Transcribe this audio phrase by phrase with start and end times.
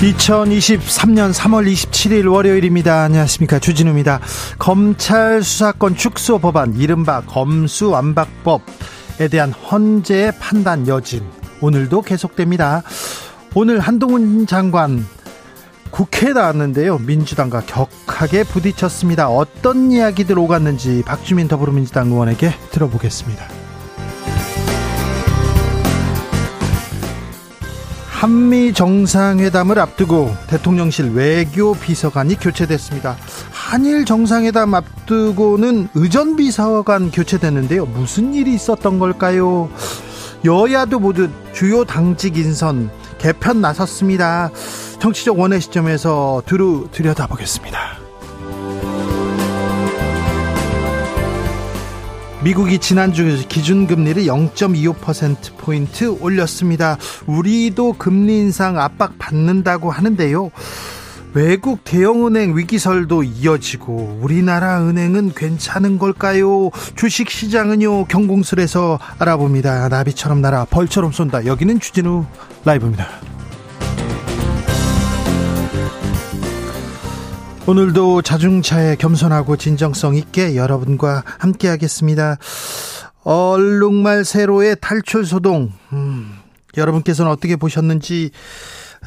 [0.00, 3.02] 2023년 3월 27일 월요일입니다.
[3.02, 3.58] 안녕하십니까.
[3.58, 4.20] 주진우입니다.
[4.58, 11.22] 검찰 수사권 축소 법안, 이른바 검수완박법에 대한 헌재의 판단 여진,
[11.60, 12.82] 오늘도 계속됩니다.
[13.54, 15.04] 오늘 한동훈 장관
[15.90, 16.96] 국회에 나왔는데요.
[16.96, 19.28] 민주당과 격하게 부딪혔습니다.
[19.28, 23.59] 어떤 이야기들 오갔는지 박주민 더불어민주당 의원에게 들어보겠습니다.
[28.20, 33.16] 한미 정상회담을 앞두고 대통령실 외교 비서관이 교체됐습니다.
[33.50, 37.86] 한일 정상회담 앞두고는 의전 비서관 교체됐는데요.
[37.86, 39.70] 무슨 일이 있었던 걸까요?
[40.44, 44.50] 여야도 모두 주요 당직 인선 개편 나섰습니다.
[44.98, 47.99] 정치적 원의 시점에서 두루 들여다보겠습니다.
[52.42, 56.96] 미국이 지난주 기준금리를 0.25%포인트 올렸습니다.
[57.26, 60.50] 우리도 금리 인상 압박 받는다고 하는데요.
[61.34, 66.70] 외국 대형은행 위기설도 이어지고 우리나라 은행은 괜찮은 걸까요?
[66.96, 69.88] 주식시장은요 경공술에서 알아봅니다.
[69.88, 71.44] 나비처럼 날아 벌처럼 쏜다.
[71.44, 72.24] 여기는 주진우
[72.64, 73.29] 라이브입니다.
[77.70, 82.36] 오늘도 자중차에 겸손하고 진정성 있게 여러분과 함께 하겠습니다.
[83.22, 85.70] 얼룩말 세로의 탈출 소동.
[85.92, 86.32] 음,
[86.76, 88.32] 여러분께서는 어떻게 보셨는지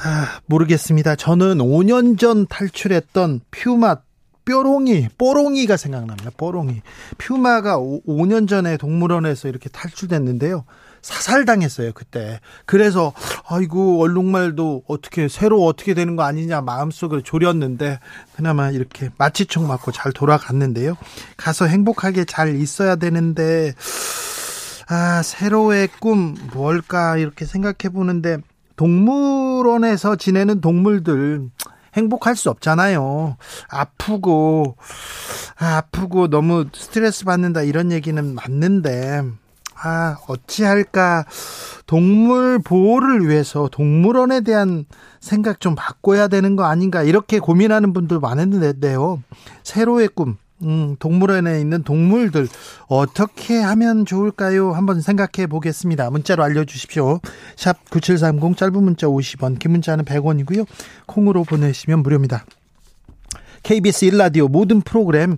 [0.02, 1.18] 아, 모르겠습니다.
[1.18, 3.98] 저는 5년 전 탈출했던 퓨마
[4.46, 6.32] 뾰롱이, 뽀롱이가 생각납니다.
[6.38, 6.82] 뽀롱이.
[7.18, 10.64] 퓨마가 5, 년 전에 동물원에서 이렇게 탈출됐는데요.
[11.03, 12.40] 사살당했어요, 그때.
[12.66, 13.14] 그래서,
[13.47, 18.00] 아이고, 얼룩말도 어떻게, 새로 어떻게 되는 거 아니냐 마음속으로 졸였는데,
[18.36, 20.96] 그나마 이렇게 마취총 맞고 잘 돌아갔는데요.
[21.38, 23.74] 가서 행복하게 잘 있어야 되는데,
[24.88, 28.38] 아, 새로의 꿈, 뭘까, 이렇게 생각해 보는데,
[28.75, 31.50] 동물원에서 지내는 동물들,
[31.96, 33.38] 행복할 수 없잖아요.
[33.69, 34.78] 아프고,
[35.59, 39.22] 아 프고 너무 스트레스 받는다 이런 얘기는 맞는데,
[39.82, 41.26] 아, 어찌할까.
[41.86, 44.86] 동물 보호를 위해서 동물원에 대한
[45.20, 47.04] 생각 좀 바꿔야 되는 거 아닌가.
[47.04, 49.22] 이렇게 고민하는 분들 많은데요.
[49.64, 50.38] 새로의 꿈.
[50.64, 52.48] 음, 동물원에 있는 동물들
[52.88, 54.72] 어떻게 하면 좋을까요?
[54.72, 56.10] 한번 생각해 보겠습니다.
[56.10, 57.20] 문자로 알려 주십시오.
[57.56, 60.66] 샵 9730 짧은 문자 50원, 긴 문자는 100원이고요.
[61.06, 62.46] 콩으로 보내시면 무료입니다.
[63.63, 65.38] KBS 1라디오 모든 프로그램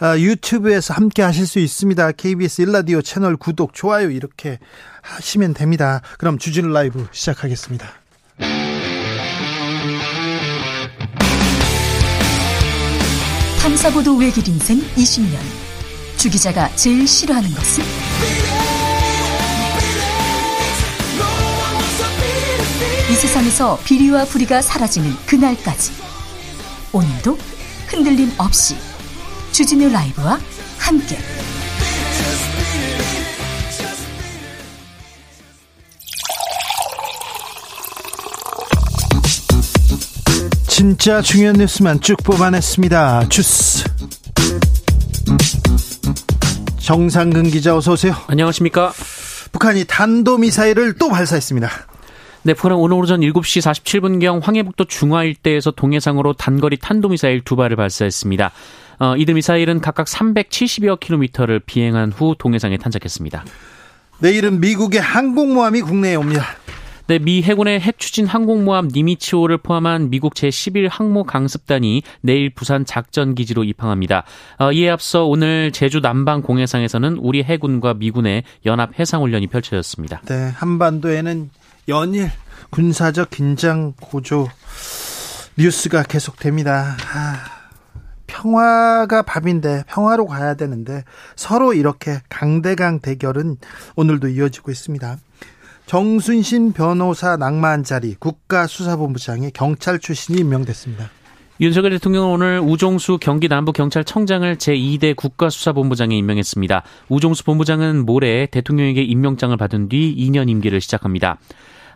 [0.00, 2.12] 아, 유튜브에서 함께 하실 수 있습니다.
[2.12, 4.58] KBS 1라디오 채널 구독, 좋아요 이렇게
[5.02, 6.00] 하시면 됩니다.
[6.18, 7.86] 그럼 주진 라이브 시작하겠습니다.
[13.60, 15.38] 탐사보도 외길 인생 20년.
[16.16, 17.84] 주 기자가 제일 싫어하는 것은?
[23.10, 25.92] 이 세상에서 비리와 부리가 사라지는 그날까지.
[26.92, 27.36] 오늘도
[27.86, 28.76] 흔들림 없이
[29.52, 30.38] 주진우 라이브와
[30.78, 31.18] 함께
[40.68, 43.28] 진짜 중요한 뉴스만 쭉 뽑아냈습니다.
[43.30, 43.84] 주스
[46.78, 48.14] 정상근 기자 어서 오세요.
[48.26, 48.92] 안녕하십니까?
[49.52, 51.95] 북한이 탄도미사일을 또 발사했습니다.
[52.46, 58.52] 네, 북한은 오늘 오전 7시 47분경 황해북도 중화 일대에서 동해상으로 단거리 탄도미사일 두 발을 발사했습니다.
[59.00, 63.44] 어, 이들 미사일은 각각 370여 킬로미터를 비행한 후 동해상에 탄착했습니다.
[64.20, 66.44] 내일은 미국의 항공모함이 국내에 옵니다.
[67.08, 74.22] 네, 미 해군의 핵추진 항공모함 니미치오를 포함한 미국 제11 항모 강습단이 내일 부산 작전기지로 입항합니다.
[74.60, 80.20] 어, 이에 앞서 오늘 제주 남방 공해상에서는 우리 해군과 미군의 연합 해상훈련이 펼쳐졌습니다.
[80.26, 81.50] 네, 한반도에는
[81.88, 82.30] 연일
[82.70, 84.48] 군사적 긴장 고조
[85.58, 86.96] 뉴스가 계속됩니다.
[87.14, 87.56] 아,
[88.26, 91.04] 평화가 밥인데 평화로 가야 되는데
[91.34, 93.56] 서로 이렇게 강대강 대결은
[93.96, 95.16] 오늘도 이어지고 있습니다.
[95.86, 101.10] 정순신 변호사 낭만 자리 국가수사본부장이 경찰 출신이 임명됐습니다.
[101.58, 106.82] 윤석열 대통령은 오늘 우종수 경기 남부경찰청장을 제2대 국가수사본부장에 임명했습니다.
[107.08, 111.38] 우종수 본부장은 모레 대통령에게 임명장을 받은 뒤 2년 임기를 시작합니다.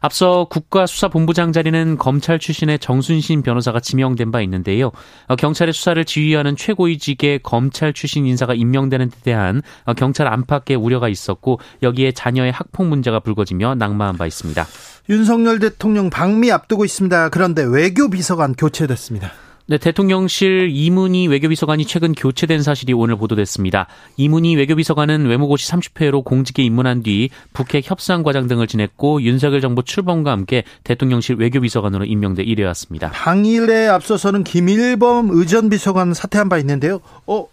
[0.00, 4.93] 앞서 국가수사본부장 자리는 검찰 출신의 정순신 변호사가 지명된 바 있는데요.
[5.26, 11.08] 어, 경찰의 수사를 지휘하는 최고위직의 검찰 출신 인사가 임명되는 데 대한 어, 경찰 안팎의 우려가
[11.08, 14.67] 있었고 여기에 자녀의 학폭 문제가 불거지며 낙마한 바 있습니다.
[15.08, 17.29] 윤석열 대통령 방미 앞두고 있습니다.
[17.31, 19.31] 그런데 외교 비서관 교체됐습니다.
[19.71, 23.87] 네, 대통령실 이문희 외교비서관이 최근 교체된 사실이 오늘 보도됐습니다.
[24.17, 30.65] 이문희 외교비서관은 외무고시 30회로 공직에 입문한 뒤 북핵 협상과장 등을 지냈고 윤석열 정부 출범과 함께
[30.83, 33.13] 대통령실 외교비서관으로 임명돼 일해왔습니다.
[33.13, 36.99] 당일에 앞서서는 김일범 의전비서관 사퇴한 바 있는데요.
[37.29, 37.47] 어,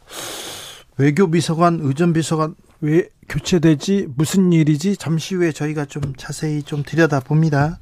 [0.97, 4.07] 외교비서관, 의전비서관 왜 교체되지?
[4.15, 4.97] 무슨 일이지?
[4.97, 7.77] 잠시 후에 저희가 좀 자세히 좀 들여다봅니다.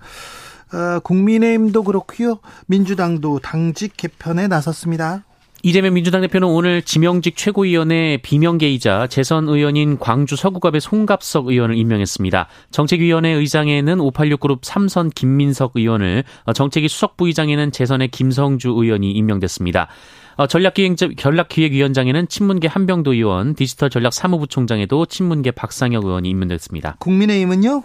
[0.74, 2.40] 어, 국민의힘도 그렇고요.
[2.68, 5.24] 민주당도 당직 개편에 나섰습니다.
[5.64, 12.48] 이재명 민주당 대표는 오늘 지명직 최고위원회 비명계이자 재선 의원인 광주 서구갑의 송갑석 의원을 임명했습니다.
[12.70, 19.88] 정책위원회 의장에는 586그룹 삼선 김민석 의원을, 어, 정책위 수석부의장에는 재선의 김성주 의원이 임명됐습니다.
[20.36, 26.98] 어, 전략기획, 전략기획위원장에는 친문계 한병도 의원, 디지털 전략 사무부총장에도 친문계 박상혁 의원이 임명됐습니다.
[27.00, 27.82] 국민의힘은요?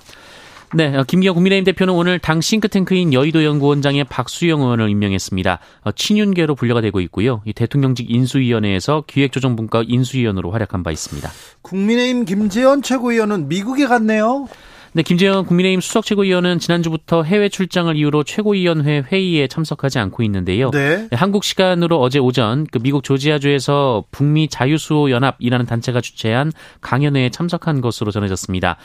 [0.73, 5.59] 네, 어, 김기현 국민의힘 대표는 오늘 당 싱크탱크인 여의도 연구원장의 박수영 의원을 임명했습니다.
[5.83, 7.43] 어, 친윤계로 분류가 되고 있고요.
[7.45, 11.29] 이 대통령직 인수위원회에서 기획조정분과 인수위원으로 활약한 바 있습니다.
[11.63, 14.47] 국민의힘 김재원 최고위원은 미국에 갔네요.
[14.93, 20.71] 네, 김재현 국민의힘 수석 최고위원은 지난주부터 해외 출장을 이유로 최고위원회 회의에 참석하지 않고 있는데요.
[20.73, 21.09] 네.
[21.09, 27.81] 네 한국 시간으로 어제 오전 그 미국 조지아주에서 북미 자유수호 연합이라는 단체가 주최한 강연회에 참석한
[27.81, 28.79] 것으로 전해졌습니다.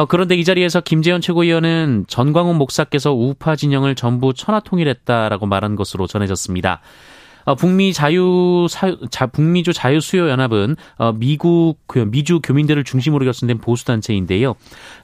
[0.00, 6.06] 어, 그런데 이 자리에서 김재현 최고위원은 전광훈 목사께서 우파 진영을 전부 천하 통일했다라고 말한 것으로
[6.06, 6.80] 전해졌습니다.
[7.44, 13.24] 어, 북미 자유 사, 자, 북미주 자유 수요 연합은 어, 미국 그 미주 교민들을 중심으로
[13.24, 14.54] 결성된 보수 단체인데요.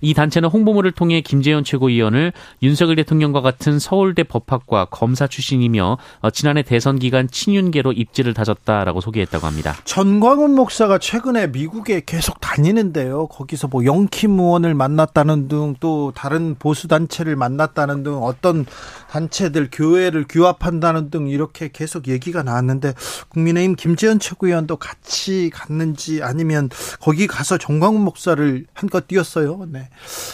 [0.00, 6.62] 이 단체는 홍보물을 통해 김재현 최고위원을 윤석열 대통령과 같은 서울대 법학과 검사 출신이며 어, 지난해
[6.62, 9.74] 대선 기간 친윤계로 입지를 다졌다라고 소개했다고 합니다.
[9.84, 13.28] 전광훈 목사가 최근에 미국에 계속 다니는데요.
[13.28, 18.66] 거기서 뭐 영킴 의원을 만났다는 등 또 다른 보수 단체를 만났다는 등 어떤
[19.10, 22.94] 단체들 교회를 규합한다는 등 이렇게 계속 얘기 가 나왔는데
[23.28, 26.68] 국민의힘 김재현 최고위원도 같이 갔는지 아니면
[27.00, 29.66] 거기 가서 정광훈 목사를 한껏 띄웠어요.
[29.70, 29.88] 네.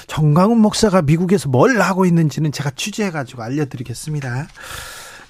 [0.06, 4.49] 정광훈 목사가 미국에서 뭘 하고 있는지는 제가 취재해 가지고 알려드리겠습니다.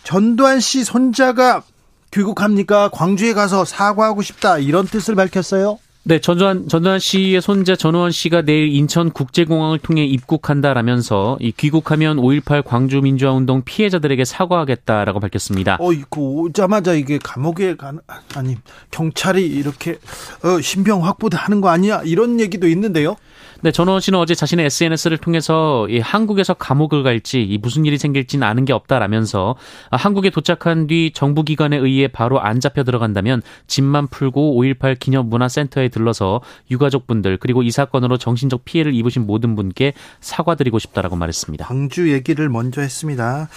[0.04, 1.62] 전두환 씨 손자가
[2.12, 2.90] 귀국합니까?
[2.90, 5.78] 광주에 가서 사과하고 싶다 이런 뜻을 밝혔어요.
[6.04, 13.62] 네, 전두환, 전두환 씨의 손자 전우원 씨가 내일 인천국제공항을 통해 입국한다라면서 이 귀국하면 5.18 광주민주화운동
[13.62, 15.76] 피해자들에게 사과하겠다라고 밝혔습니다.
[15.78, 17.92] 어, 그 오자마자 이게 감옥에 가
[18.34, 18.56] 아니
[18.90, 19.98] 경찰이 이렇게
[20.42, 22.02] 어, 신병 확보하는 거 아니야?
[22.04, 23.14] 이런 얘기도 있는데요.
[23.64, 28.44] 네, 전원 씨는 어제 자신의 SNS를 통해서 이 한국에서 감옥을 갈지 이 무슨 일이 생길지는
[28.44, 29.54] 아는 게 없다라면서
[29.92, 35.90] 한국에 도착한 뒤 정부 기관에 의해 바로 안 잡혀 들어간다면 집만 풀고 5.18 기념 문화센터에
[35.90, 36.40] 들러서
[36.72, 41.64] 유가족분들 그리고 이 사건으로 정신적 피해를 입으신 모든 분께 사과드리고 싶다라고 말했습니다.
[41.64, 43.48] 광주 얘기를 먼저 했습니다.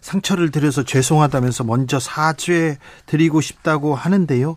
[0.00, 4.56] 상처를 드려서 죄송하다면서 먼저 사죄 드리고 싶다고 하는데요.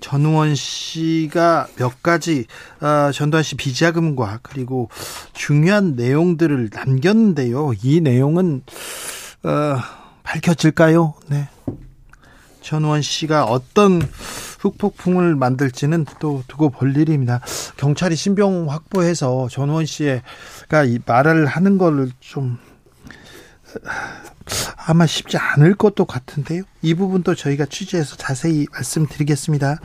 [0.00, 2.46] 전우원 씨가 몇 가지
[2.80, 4.88] 어, 전두환 씨 비자금과 그리고
[5.32, 7.72] 중요한 내용들을 남겼는데요.
[7.82, 8.62] 이 내용은
[9.42, 9.76] 어,
[10.22, 11.14] 밝혀질까요?
[11.28, 11.48] 네.
[12.60, 14.00] 전우원 씨가 어떤
[14.60, 17.40] 흑폭풍을 만들지는 또 두고 볼 일입니다.
[17.76, 22.58] 경찰이 신병 확보해서 전우원 씨가 이 말을 하는 거를 좀
[24.86, 26.62] 아마 쉽지 않을 것도 같은데요.
[26.82, 29.78] 이 부분도 저희가 취재해서 자세히 말씀드리겠습니다.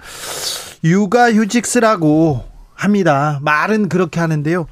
[0.83, 2.48] 육아휴직 쓰라고
[2.79, 3.39] 합니다.
[3.41, 4.65] 말은 그렇게 하는데요.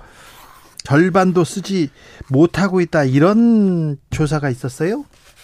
[0.83, 1.89] 절반도 쓰지
[2.29, 3.03] 못하고 있다.
[3.03, 5.03] 이런 조사가 있었어요?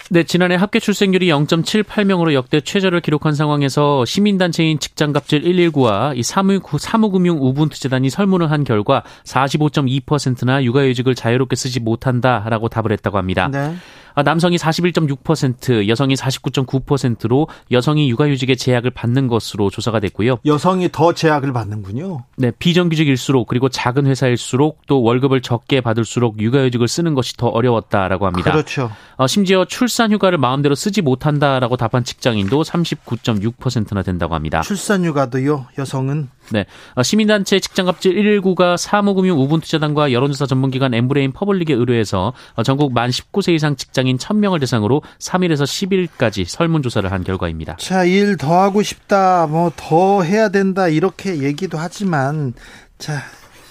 [0.09, 7.37] 네, 지난해 합계 출생률이 0.78명으로 역대 최저를 기록한 상황에서 시민단체인 직장갑질 119와 이 사무, 사무금융
[7.41, 13.49] 우분투재단이 설문을 한 결과 45.2%나 육아휴직을 자유롭게 쓰지 못한다라고 답을 했다고 합니다.
[13.51, 13.75] 네.
[14.15, 20.37] 아, 남성이 41.6%, 여성이 49.9%로 여성이 육아휴직의 제약을 받는 것으로 조사가 됐고요.
[20.45, 22.23] 여성이 더 제약을 받는군요.
[22.37, 28.51] 네, 비정규직일수록 그리고 작은 회사일수록 또 월급을 적게 받을수록 육아휴직을 쓰는 것이 더 어려웠다라고 합니다.
[28.51, 28.91] 그렇죠.
[29.17, 34.61] 어, 심지어 출산휴가를 마음대로 쓰지 못한다라고 답한 직장인도 39.6%나 된다고 합니다.
[34.61, 36.65] 출산휴가도요, 여성은 네.
[36.95, 43.53] 어, 시민단체 직장갑질 119가 사무금융 우분투재단과 여론조사 전문기관 엠브레인 퍼블릭에 의뢰해서 어, 전국 만 19세
[43.53, 47.77] 이상 직장 직장인 1000명을 대상으로 3일에서 10일까지 설문조사를 한 결과입니다.
[47.77, 52.53] 자, 일 더 하고 싶다, 뭐 더 해야 된다, 이렇게 얘기도 하지만,
[52.97, 53.21] 자,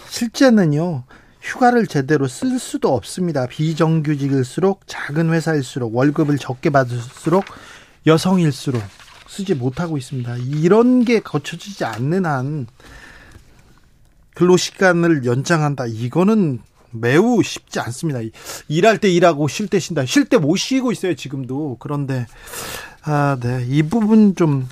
[0.09, 1.05] 실제는요,
[1.41, 3.47] 휴가를 제대로 쓸 수도 없습니다.
[3.47, 7.45] 비정규직일수록 작은 회사일수록 월급을 적게 받을수록
[8.07, 8.83] 여성일수록
[9.29, 10.37] 쓰지 못하고 있습니다.
[10.39, 12.67] 이런 게 거쳐지지 않는 한
[14.35, 15.87] 근로시간을 연장한다.
[15.87, 16.61] 이거는
[16.93, 18.21] 매우 쉽지 않습니다.
[18.69, 20.05] 일할 때 일하고 쉴 때 쉰다.
[20.07, 21.77] 쉴 때 못 쉬고 있어요, 지금도.
[21.81, 22.27] 그런데,
[23.05, 23.65] 아, 네.
[23.69, 24.69] 이 부분 좀,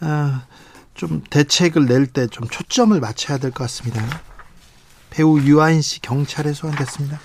[0.00, 0.44] 아,
[0.94, 4.02] 좀 대책을 낼 때 좀 초점을 맞춰야 될 것 같습니다.
[5.10, 7.18] 배우 유아인 씨 경찰에 소환됐습니다.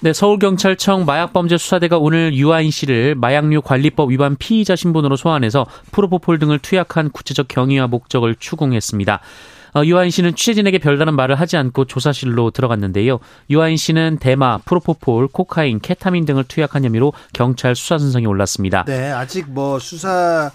[0.00, 7.10] 네, 서울경찰청 마약범죄수사대가 오늘 유아인 씨를 마약류 관리법 위반 피의자 신분으로 소환해서 프로포폴 등을 투약한
[7.10, 9.20] 구체적 경위와 목적을 추궁했습니다.
[9.74, 13.18] 어, 유아인 씨는 취재진에게 별다른 말을 하지 않고 조사실로 들어갔는데요.
[13.50, 18.84] 유아인 씨는 대마, 프로포폴, 코카인, 케타민 등을 투약한 혐의로 경찰 수사 선상에 올랐습니다.
[18.86, 20.50] 네, 아직 뭐 수사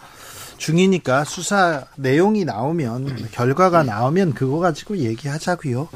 [0.57, 5.89] 중이니까 수사 내용이 나오면 결과가 나오면 그거 가지고 얘기하자고요.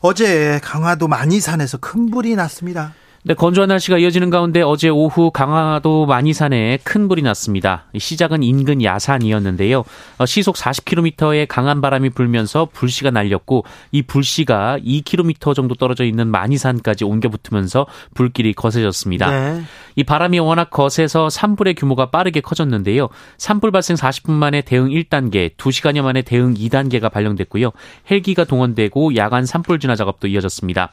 [0.00, 2.94] 어제 강화도 만이산에서 큰 불이 났습니다.
[3.26, 7.86] 네, 건조한 날씨가 이어지는 가운데 어제 오후 강화도 만이산에 큰 불이 났습니다.
[7.96, 9.82] 시작은 인근 야산이었는데요.
[10.18, 17.06] 어, 시속 40km의 강한 바람이 불면서 불씨가 날렸고 이 불씨가 2km 정도 떨어져 있는 만이산까지
[17.06, 19.30] 옮겨 붙으면서 불길이 거세졌습니다.
[19.30, 19.62] 네.
[19.96, 23.08] 이 바람이 워낙 거세서 산불의 규모가 빠르게 커졌는데요.
[23.38, 27.70] 산불 발생 40분 만에 대응 1단계, 2시간여 만에 대응 2단계가 발령됐고요.
[28.10, 30.92] 헬기가 동원되고 야간 산불 진화 작업도 이어졌습니다.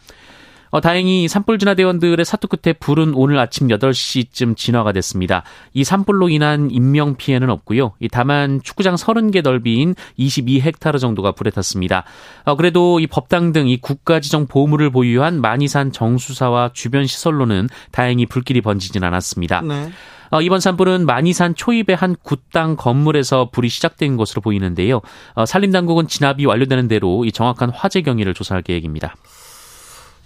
[0.72, 5.44] 어, 다행히 산불 진화 대원들의 사투 끝에 불은 오늘 아침 8시쯤 진화가 됐습니다.
[5.74, 7.94] 이 산불로 인한 인명 피해는 없고요.
[8.12, 12.04] 다만 축구장 30개 넓이인 22헥타르 정도가 불에 탔습니다.
[12.46, 18.62] 어, 그래도 이 법당 등 이 국가지정 보물을 보유한 만이산 정수사와 주변 시설로는 다행히 불길이
[18.62, 19.62] 번지진 않았습니다.
[19.62, 19.92] 네.
[20.30, 25.01] 어, 이번 산불은 만이산 초입의 한 굿당 건물에서 불이 시작된 것으로 보이는데요.
[25.34, 29.16] 어, 산림당국은 진압이 완료되는 대로 이 정확한 화재 경위를 조사할 계획입니다.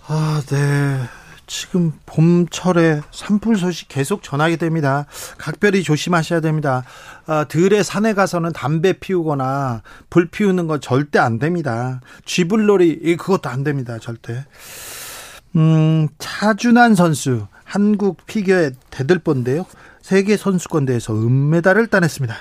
[0.07, 1.00] 아, 네.
[1.47, 5.05] 지금 봄철에 산불 소식 계속 전하게 됩니다.
[5.38, 6.83] 각별히 조심하셔야 됩니다.
[7.27, 12.01] 아, 들의 산에 가서는 담배 피우거나 불 피우는 건 절대 안 됩니다.
[12.25, 14.00] 쥐불놀이 그것도 안 됩니다.
[14.00, 14.45] 절대.
[15.55, 19.65] 음, 차준환 선수 한국 피겨의 대들보인데요.
[20.01, 22.35] 세계 선수권대회에서 은메달을 따냈습니다.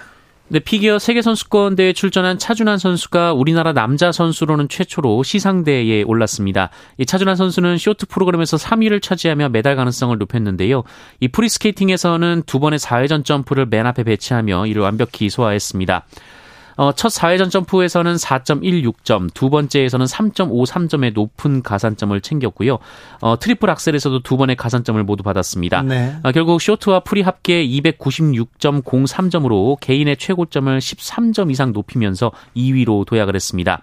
[0.55, 6.71] 네, 피겨 세계 선수권 대회에 출전한 차준환 선수가 우리나라 남자 선수로는 최초로 시상대에 올랐습니다.
[6.97, 10.85] 이 차준환 선수는 쇼트 프로그램에서 3위를 차지하며 메달 가능성을 높였는데요.
[11.19, 16.07] 이 프리스케이팅에서는 두 번의 4회전 점프를 맨 앞에 배치하며 이를 완벽히 소화했습니다.
[16.77, 22.79] 어, 첫 4회전 점프에서는 4.16점, 두 번째에서는 3.53점의 높은 가산점을 챙겼고요.
[23.21, 25.83] 어, 트리플 악셀에서도 두 번의 가산점을 모두 받았습니다.
[25.83, 26.17] 네.
[26.23, 33.83] 어, 결국 쇼트와 프리 합계 296.03점으로 개인의 최고점을 13점 이상 높이면서 2위로 도약을 했습니다.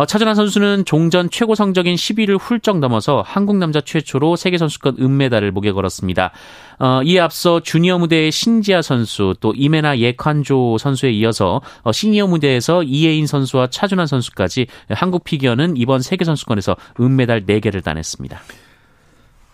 [0.00, 5.52] 어, 차준환 선수는 종전 최고 성적인 10위를 훌쩍 넘어서 한국 남자 최초로 세계 선수권 은메달을
[5.52, 6.30] 목에 걸었습니다.
[6.78, 12.82] 어, 이에 앞서 주니어 무대의 신지아 선수 또 이메나 예칸조 선수에 이어서 어, 시니어 무대에서
[12.82, 18.40] 이예인 선수와 차준환 선수까지 한국 피겨는 이번 세계 선수권에서 은메달 4개를 따냈습니다.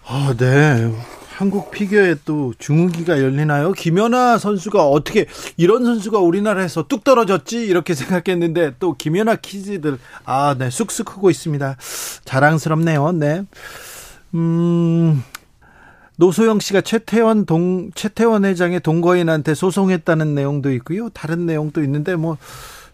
[0.07, 0.93] 아, 네.
[1.37, 3.73] 한국 피겨에 또 중후기가 열리나요?
[3.73, 5.27] 김연아 선수가 어떻게
[5.57, 11.77] 이런 선수가 우리나라에서 뚝 떨어졌지 이렇게 생각했는데 또 김연아 키즈들 아, 네 쑥쑥 크고 있습니다.
[12.25, 13.13] 자랑스럽네요.
[13.13, 13.43] 네.
[14.35, 15.23] 음.
[16.19, 21.11] 노소영 씨가 최태원 동 최태원 회장의 동거인한테 소송했다는 내용도 있고요.
[21.11, 22.39] 다른 내용도 있는데 뭐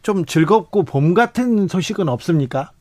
[0.03, 2.73] 좀 즐겁고 봄 같은 소식은 없습니까?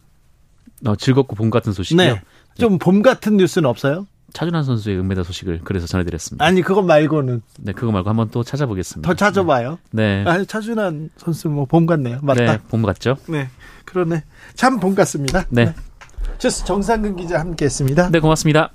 [0.85, 2.03] 어, 즐겁고 봄 같은 소식이요?
[2.03, 2.21] 네.
[2.57, 4.07] 좀 봄 같은 뉴스는 없어요?
[4.33, 6.43] 차준환 선수의 은메달 소식을 그래서 전해드렸습니다.
[6.43, 9.07] 아니 그거 말고는 네 그거 말고 한번 또 찾아보겠습니다.
[9.07, 9.77] 더 찾아봐요.
[9.91, 10.23] 네.
[10.27, 12.19] 아니 차준환 선수 뭐 봄 같네요.
[12.21, 12.43] 맞다.
[12.45, 13.17] 네, 봄 같죠?
[13.27, 13.49] 네,
[13.85, 14.23] 그러네.
[14.55, 15.45] 참 봄 같습니다.
[15.49, 15.65] 네.
[15.65, 15.75] 네.
[16.37, 18.09] 주스 정상근 기자 함께했습니다.
[18.09, 18.71] 네, 고맙습니다.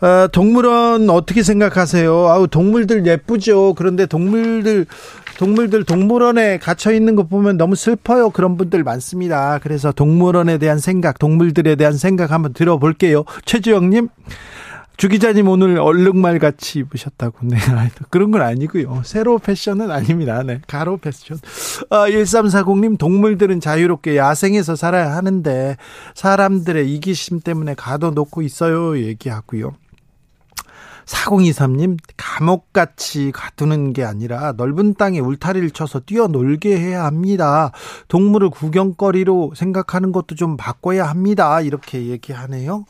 [0.00, 2.12] 어, 동물원 어떻게 생각하세요?
[2.28, 3.74] 아우 동물들 예쁘죠.
[3.74, 4.86] 그런데 동물들
[5.38, 8.30] 동물들 동물원에 갇혀 있는 거 보면 너무 슬퍼요.
[8.30, 9.58] 그런 분들 많습니다.
[9.62, 13.24] 그래서 동물원에 대한 생각, 동물들에 대한 생각 한번 들어볼게요.
[13.44, 14.08] 최주영님.
[14.96, 17.38] 주 기자님 오늘 얼룩말 같이 입으셨다고.
[17.42, 17.56] 네.
[18.10, 19.02] 그런 건 아니고요.
[19.04, 20.42] 세로 패션은 아닙니다.
[20.42, 20.60] 네.
[20.66, 21.38] 가로 패션.
[21.90, 25.76] 아, 1340님, 동물들은 자유롭게 야생에서 살아야 하는데,
[26.14, 28.98] 사람들의 이기심 때문에 가둬놓고 있어요.
[28.98, 29.72] 얘기하고요.
[31.06, 37.72] 4023님, 감옥같이 가두는 게 아니라 넓은 땅에 울타리를 쳐서 뛰어놀게 해야 합니다.
[38.08, 41.60] 동물을 구경거리로 생각하는 것도 좀 바꿔야 합니다.
[41.60, 42.84] 이렇게 얘기하네요.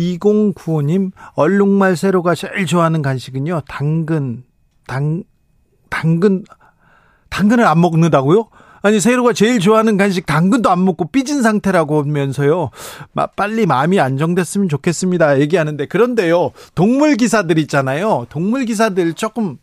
[0.00, 4.44] 2095님, 얼룩말 세로가 제일 좋아하는 간식은요, 당근,
[4.86, 5.22] 당,
[5.88, 6.44] 당근,
[7.28, 8.48] 당근을 안 먹는다고요?
[8.82, 12.70] 아니 세로가 제일 좋아하는 간식 당근도 안 먹고 삐진 상태라고 하면서요.
[13.36, 15.40] 빨리 마음이 안정됐으면 좋겠습니다.
[15.40, 16.52] 얘기하는데 그런데요.
[16.74, 18.26] 동물 기사들 있잖아요.
[18.30, 19.58] 동물 기사들 조금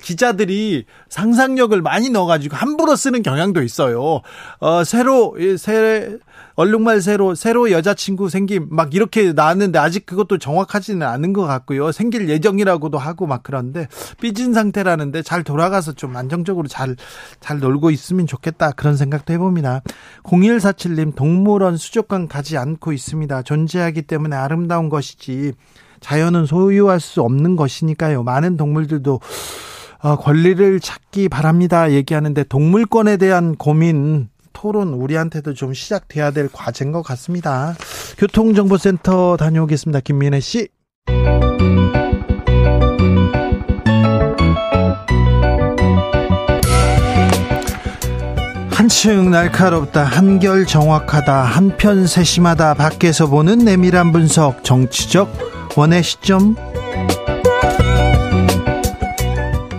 [0.00, 4.22] 기자들이 상상력을 많이 넣어가지고 함부로 쓰는 경향도 있어요.
[4.60, 6.16] 어, 새로, 새,
[6.56, 11.92] 얼룩말 새로, 새로 여자친구 생김, 막 이렇게 나왔는데 아직 그것도 정확하지는 않은 것 같고요.
[11.92, 13.88] 생길 예정이라고도 하고 막 그런데
[14.20, 16.96] 삐진 상태라는데 잘 돌아가서 좀 안정적으로 잘,
[17.40, 18.72] 잘 놀고 있으면 좋겠다.
[18.72, 19.82] 그런 생각도 해봅니다.
[20.24, 23.42] 0147님, 동물원 수족관 가지 않고 있습니다.
[23.42, 25.52] 존재하기 때문에 아름다운 것이지.
[26.00, 28.22] 자연은 소유할 수 없는 것이니까요.
[28.22, 29.20] 많은 동물들도
[30.02, 31.92] 어, 권리를 찾기 바랍니다.
[31.92, 34.30] 얘기하는데 동물권에 대한 고민
[34.60, 37.74] 토론 우리한테도 좀 시작돼야 될 과제인 것 같습니다.
[38.18, 40.00] 교통정보센터 다녀오겠습니다.
[40.00, 40.68] 김민혜 씨.
[48.70, 56.54] 한층 날카롭다, 한결 정확하다, 한편 세심하다, 밖에서 보는 내밀한 분석, 정치적 원의 시점.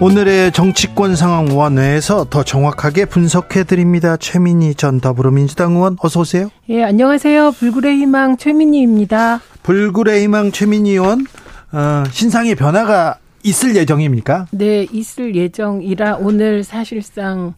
[0.02, 4.18] 오늘의 정치권 상황 원회에서 더 정확하게 분석해 드립니다.
[4.18, 6.50] 최민희 전 더불어민주당 의원 어서 오세요.
[6.70, 7.52] 예, 안녕하세요.
[7.52, 9.42] 불굴의 희망 최민희입니다.
[9.62, 11.28] 불굴의 희망 최민희 의원
[11.72, 14.48] 어, 신상의 변화가 있을 예정입니까?
[14.50, 17.54] 네, 있을 예정이라 오늘 사실상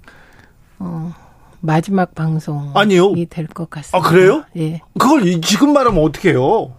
[0.79, 1.13] 어,
[1.61, 3.13] 마지막 방송이 아니요.
[3.29, 3.97] 될것 같습니다.
[3.97, 4.43] 아 그래요?
[4.57, 4.81] 예.
[4.99, 6.73] 그걸 지금 말하면 어떡해요?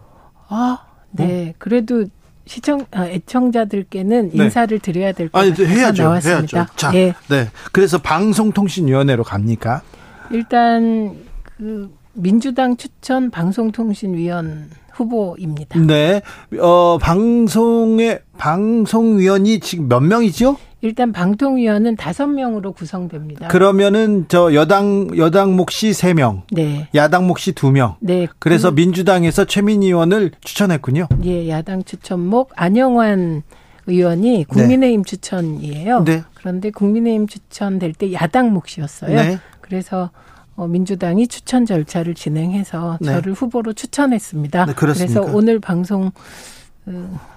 [0.49, 0.78] 아,
[1.11, 1.49] 네.
[1.49, 1.54] 어?
[1.56, 2.04] 그래도
[2.47, 4.45] 시청 아, 애청자들께는 네.
[4.45, 6.59] 인사를 드려야 될 것 같아서 해야죠, 나왔습니다.
[6.59, 6.73] 해야죠.
[6.77, 7.15] 자, 예.
[7.29, 7.49] 네.
[7.73, 9.83] 그래서 방송통신위원회로 갑니까?
[10.31, 11.17] 일단
[11.57, 15.79] 그 민주당 추천 방송통신위원 후보입니다.
[15.81, 16.21] 네.
[16.61, 20.57] 어, 방송의 방송위원이 지금 몇 명이죠?
[20.85, 23.49] 일단 방통위원은 다섯 명으로 구성됩니다.
[23.49, 26.88] 그러면은 저 여당 여당 몫이 세 명, 네.
[26.95, 27.97] 야당 몫이 두 명.
[28.00, 28.28] 네.
[28.39, 31.08] 그래서 그, 민주당에서 최민희 의원을 추천했군요.
[31.25, 33.45] 예, 야당 추천목 안영환
[33.87, 35.08] 의원이 국민의힘 네.
[35.08, 36.04] 추천이에요.
[36.04, 36.23] 네.
[36.35, 39.17] 그런데 국민의힘 추천될 때 야당 몫이었어요.
[39.17, 39.39] 네.
[39.63, 40.11] 그래서
[40.54, 43.06] 어, 민주당이 추천 절차를 진행해서 네.
[43.11, 44.67] 저를 후보로 추천했습니다.
[44.67, 46.11] 네, 그래서 오늘 방송 어,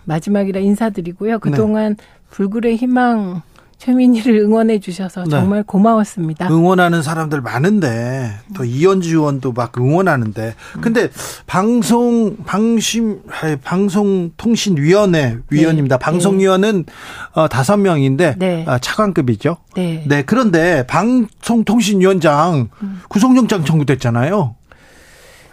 [0.05, 1.39] 마지막이라 인사드리고요.
[1.39, 2.03] 그동안 네.
[2.29, 3.41] 불굴의 희망
[3.77, 5.29] 최민희를 응원해 주셔서 네.
[5.29, 6.49] 정말 고마웠습니다.
[6.49, 11.09] 응원하는 사람들 많은데 또 이현주 의원도 막 응원하는데 근데
[11.45, 13.21] 방송 방심
[13.63, 15.97] 방송통신위원회 위원입니다.
[15.97, 16.03] 네.
[16.03, 16.85] 방송위원은
[17.33, 18.65] 어, 다섯 명인데 네.
[18.67, 19.57] 어, 차관급이죠.
[19.75, 20.03] 네.
[20.07, 20.23] 네.
[20.23, 23.01] 그런데 방송통신위원장 음.
[23.09, 24.55] 구속영장 청구됐잖아요.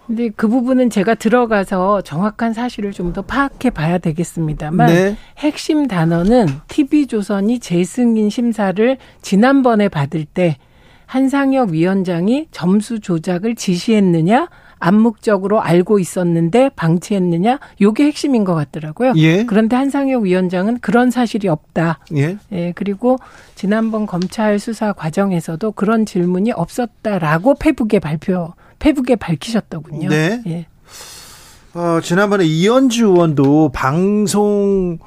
[0.07, 5.17] 근데 그 부분은 제가 들어가서 정확한 사실을 좀 더 파악해 봐야 되겠습니다만 네.
[5.39, 10.57] 핵심 단어는 TV조선이 재승인 심사를 지난번에 받을 때
[11.07, 14.49] 한상혁 위원장이 점수 조작을 지시했느냐
[14.81, 19.13] 암묵적으로 알고 있었는데 방치했느냐 요게 핵심인 것 같더라고요.
[19.17, 19.45] 예.
[19.45, 22.01] 그런데 한상혁 위원장은 그런 사실이 없다.
[22.17, 22.37] 예.
[22.51, 22.73] 예.
[22.75, 23.19] 그리고
[23.55, 30.09] 지난번 검찰 수사 과정에서도 그런 질문이 없었다라고 페북에 발표 페북에 밝히셨더군요.
[30.09, 30.43] 네.
[30.47, 30.67] 예.
[31.75, 34.99] 어, 지난번에 이현주 의원도 방송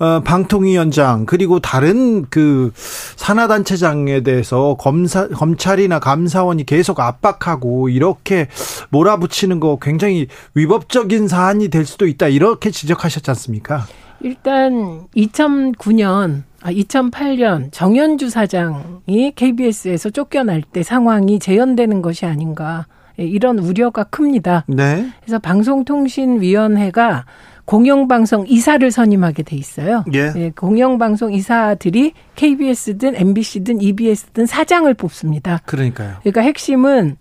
[0.00, 8.46] 어, 방통위원장 그리고 다른 그 산하단체장에 대해서 검사 검찰이나 감사원이 계속 압박하고 이렇게
[8.90, 13.86] 몰아붙이는 거 굉장히 위법적인 사안이 될 수도 있다 이렇게 지적하셨지 않습니까?
[14.20, 22.86] 일단 2009년 아, 2008년 정현주 사장이 KBS에서 쫓겨날 때 상황이 재현되는 것이 아닌가.
[23.18, 24.64] 예, 이런 우려가 큽니다.
[24.68, 25.08] 네.
[25.20, 27.24] 그래서 방송통신위원회가
[27.64, 30.04] 공영방송 이사를 선임하게 돼 있어요.
[30.14, 30.32] 예.
[30.36, 35.60] 예, 공영방송 이사들이 KBS든 MBC든 EBS든 사장을 뽑습니다.
[35.66, 36.16] 그러니까요.
[36.20, 37.18] 그러니까 핵심은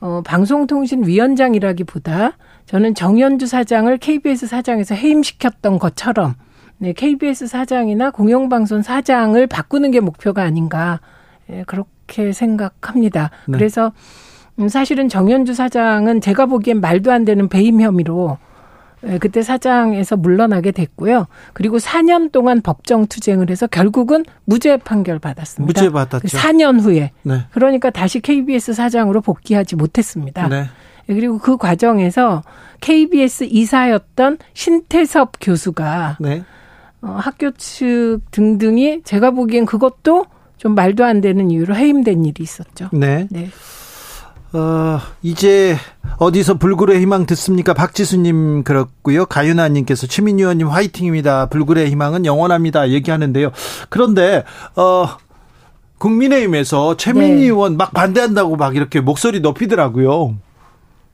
[0.00, 6.34] 어, 방송통신위원장이라기보다 저는 정현주 사장을 KBS 사장에서 해임시켰던 것처럼
[6.78, 11.00] 네, KBS 사장이나 공영방송 사장을 바꾸는 게 목표가 아닌가
[11.50, 13.30] 예, 그렇게 생각합니다.
[13.46, 13.58] 네.
[13.58, 14.29] 그래서 음,
[14.68, 18.38] 사실은 정현주 사장은 제가 보기엔 말도 안 되는 배임 혐의로
[19.06, 21.26] 예, 그때 사장에서 물러나게 됐고요.
[21.54, 25.66] 그리고 4년 동안 법정 투쟁을 해서 결국은 무죄 판결 받았습니다.
[25.66, 26.36] 무죄 받았죠.
[26.36, 27.12] 4년 후에.
[27.22, 27.46] 네.
[27.52, 30.48] 그러니까 다시 KBS 사장으로 복귀하지 못했습니다.
[30.48, 30.66] 네.
[31.08, 32.42] 예, 그리고 그 과정에서
[32.80, 36.44] KBS 이사였던 신태섭 교수가 네.
[37.02, 40.26] 어, 학교 측 등등이 제가 보기엔 그것도
[40.58, 42.90] 좀 말도 안 되는 이유로 해임된 일이 있었죠.
[42.92, 43.26] 네.
[43.30, 43.48] 네.
[44.52, 45.76] 어, 이제
[46.18, 47.72] 어디서 불굴의 희망 듣습니까?
[47.72, 49.26] 박지수님 그렇고요.
[49.26, 51.46] 가윤아님께서 최민희 의원님 화이팅입니다.
[51.46, 52.90] 불굴의 희망은 영원합니다.
[52.90, 53.52] 얘기하는데요.
[53.88, 54.44] 그런데
[54.76, 55.06] 어
[55.98, 57.42] 국민의힘에서 최민희 네.
[57.42, 60.36] 의원 막 반대한다고 막 이렇게 목소리 높이더라고요.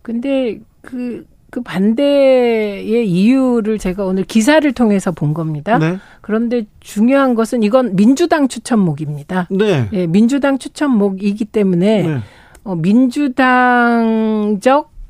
[0.02, 5.78] 근데 그, 그 반대의 이유를 제가 오늘 기사를 통해서 본 겁니다.
[5.78, 5.98] 네.
[6.20, 9.48] 그런데 중요한 것은 이건 민주당 추천목입니다.
[9.50, 9.88] 네.
[9.90, 12.18] 네 민주당 추천목이기 때문에 네.
[12.66, 14.56] 어, 민주당적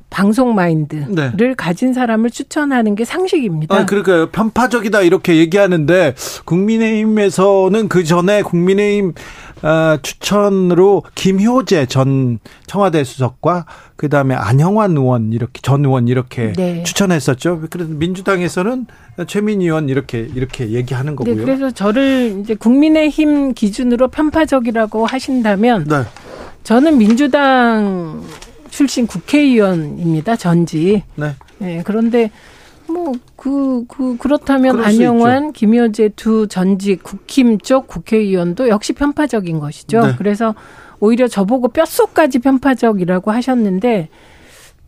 [0.09, 1.53] 방송 마인드를 네.
[1.57, 3.75] 가진 사람을 추천하는 게 상식입니다.
[3.75, 4.29] 아, 그러니까요.
[4.29, 6.15] 편파적이다 이렇게 얘기하는데
[6.45, 9.13] 국민의힘에서는 그 전에 국민의힘
[9.63, 13.65] 어, 추천으로 김효재 전 청와대 수석과
[13.95, 16.83] 그다음에 안형환 의원 이렇게 전 의원 이렇게 네.
[16.83, 17.63] 추천했었죠.
[17.69, 18.85] 그래서 민주당에서는
[19.25, 21.35] 최민희 의원 이렇게 이렇게 얘기하는 네, 거고요.
[21.35, 26.03] 네, 그래서 저를 이제 국민의힘 기준으로 편파적이라고 하신다면 네.
[26.67, 28.21] 저는 민주당
[28.69, 30.35] 출신 국회의원입니다.
[30.35, 31.01] 전지.
[31.15, 31.33] 네.
[31.59, 32.29] 네 그런데
[32.87, 40.01] 뭐그그 그, 렇다면 안영환, 김효재 두 전직 국힘 쪽 국회의원도 역시 편파적인 것이죠.
[40.07, 40.15] 네.
[40.17, 40.55] 그래서
[40.99, 44.09] 오히려 저보고 뼛속까지 편파적이라고 하셨는데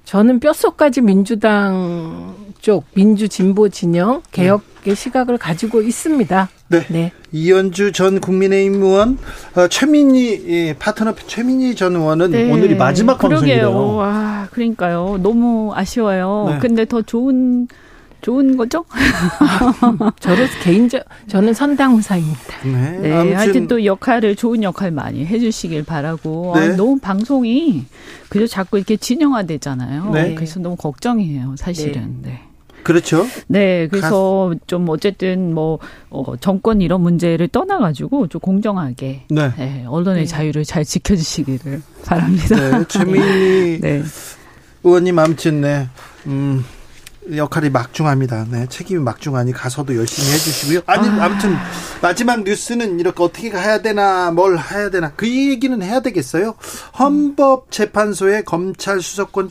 [0.04, 4.96] 저는 뼛속까지 민주당 쪽 민주 진보 진영 개혁의 네.
[4.96, 6.50] 시각을 가지고 있습니다.
[6.70, 6.86] 네.
[6.90, 7.12] 네.
[7.32, 9.18] 이현주 전 국민의힘 의원,
[9.56, 12.52] 어, 최민희 파트너 최민희 전 의원은 네.
[12.52, 13.96] 오늘이 마지막 방송이에요.
[13.96, 15.20] 와, 그러니까요.
[15.22, 16.48] 너무 아쉬워요.
[16.50, 16.60] 네.
[16.60, 17.68] 근데 더 좋은
[18.22, 18.84] 좋은 거죠?
[20.20, 22.66] 저로 개인적 저는 선당후사입니다.
[22.66, 26.62] 네, 네 하여튼 또 역할을 좋은 역할 많이 해주시길 바라고 네.
[26.62, 27.86] 아, 너무 방송이
[28.28, 30.12] 그저 자꾸 이렇게 진영화되잖아요.
[30.12, 30.36] 네.
[30.36, 32.18] 그래서 너무 걱정이에요, 사실은.
[32.22, 32.42] 네.
[32.80, 32.84] 네.
[32.84, 33.28] 그렇죠.
[33.48, 34.60] 네, 그래서 가...
[34.68, 39.52] 좀 어쨌든 뭐 어, 정권 이런 문제를 떠나가지고 좀 공정하게 네.
[39.58, 40.26] 네 언론의 네.
[40.26, 42.56] 자유를 잘 지켜주시기를 바랍니다.
[42.56, 44.04] 네, 최민희 네.
[44.84, 45.88] 의원님 아무튼 네.
[46.28, 46.64] 음.
[47.36, 48.46] 역할이 막중합니다.
[48.50, 50.82] 네, 책임이 막중하니 가서도 열심히 해주시고요.
[50.86, 51.26] 아니 아.
[51.26, 51.56] 아무튼
[52.02, 56.56] 마지막 뉴스는 이렇게 어떻게 해야 되나 뭘 해야 되나 그 얘기는 해야 되겠어요.
[56.98, 59.50] 헌법재판소의 검찰 수사권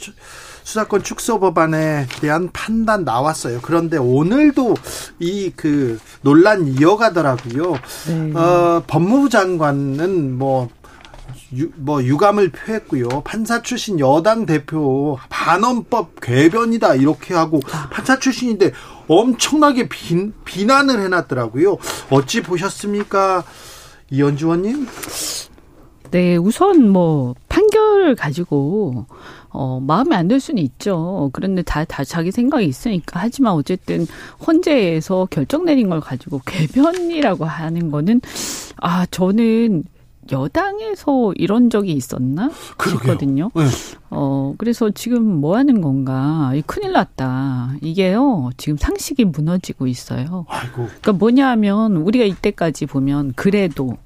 [0.65, 3.61] 수사권 축소 법안에 대한 판단 나왔어요.
[3.63, 4.75] 그런데 오늘도
[5.21, 7.75] 이 그 논란 이어가더라고요.
[8.07, 8.33] 네.
[8.35, 10.69] 어, 법무부 장관은 뭐
[11.57, 13.09] 유, 뭐 유감을 표했고요.
[13.25, 18.73] 판사 출신 여당 대표 반헌법 궤변이다 이렇게 하고 판사 출신인데
[19.09, 21.79] 엄청나게 비, 비난을 해놨더라고요.
[22.11, 23.45] 어찌 보셨습니까,
[24.11, 24.87] 이현주 의원님?
[26.11, 29.07] 네, 우선 뭐 판결을 가지고
[29.51, 31.31] 어 마음에 안 들 수는 있죠.
[31.33, 34.07] 그런데 다, 다 자기 생각이 있으니까 하지만 어쨌든
[34.47, 38.21] 헌재에서 결정 내린 걸 가지고 궤변이라고 하는 거는
[38.77, 39.85] 아 저는
[40.31, 42.51] 여당에서 이런 적이 있었나
[42.89, 43.51] 싶거든요.
[43.55, 43.65] 네.
[44.11, 46.53] 어 그래서 지금 뭐 하는 건가?
[46.55, 47.77] 이 큰일 났다.
[47.81, 50.47] 이게요 지금 상식이 무너지고 있어요.
[50.49, 50.87] 아이고.
[50.87, 53.97] 그러니까 뭐냐하면 우리가 이때까지 보면 그래도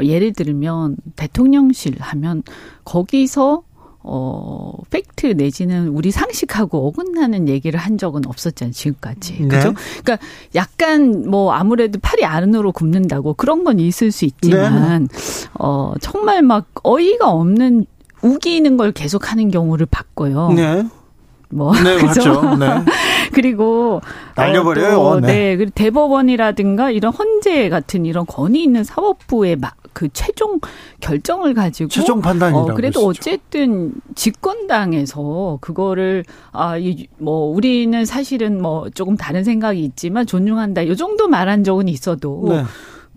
[0.00, 2.42] 예를 들면 대통령실 하면
[2.84, 3.62] 거기서
[4.02, 9.42] 어, 팩트 내지는 우리 상식하고 어긋나는 얘기를 한 적은 없었잖아요, 지금까지.
[9.42, 9.48] 네.
[9.48, 9.74] 그죠?
[10.02, 10.18] 그러니까
[10.54, 15.48] 약간 뭐 아무래도 팔이 안으로 굽는다고 그런 건 있을 수 있지만, 네.
[15.54, 17.84] 어, 정말 막 어이가 없는
[18.22, 20.52] 우기는 걸 계속 하는 경우를 봤고요.
[20.52, 20.86] 네.
[21.50, 22.56] 뭐 네, 그죠?
[22.56, 22.66] 네.
[23.32, 24.00] 그리고
[24.36, 25.00] 날려버려요.
[25.00, 25.26] 어, 네.
[25.26, 25.56] 네.
[25.56, 30.60] 그리고 대법원이라든가 이런 헌재 같은 이런 권위 있는 사법부의 막 그 최종
[31.00, 39.44] 결정을 가지고 최종 판단이라고 어, 그래도 어쨌든 집권당에서 그거를 아뭐 우리는 사실은 뭐 조금 다른
[39.44, 40.86] 생각이 있지만 존중한다.
[40.86, 42.64] 요 정도 말한 적은 있어도 네.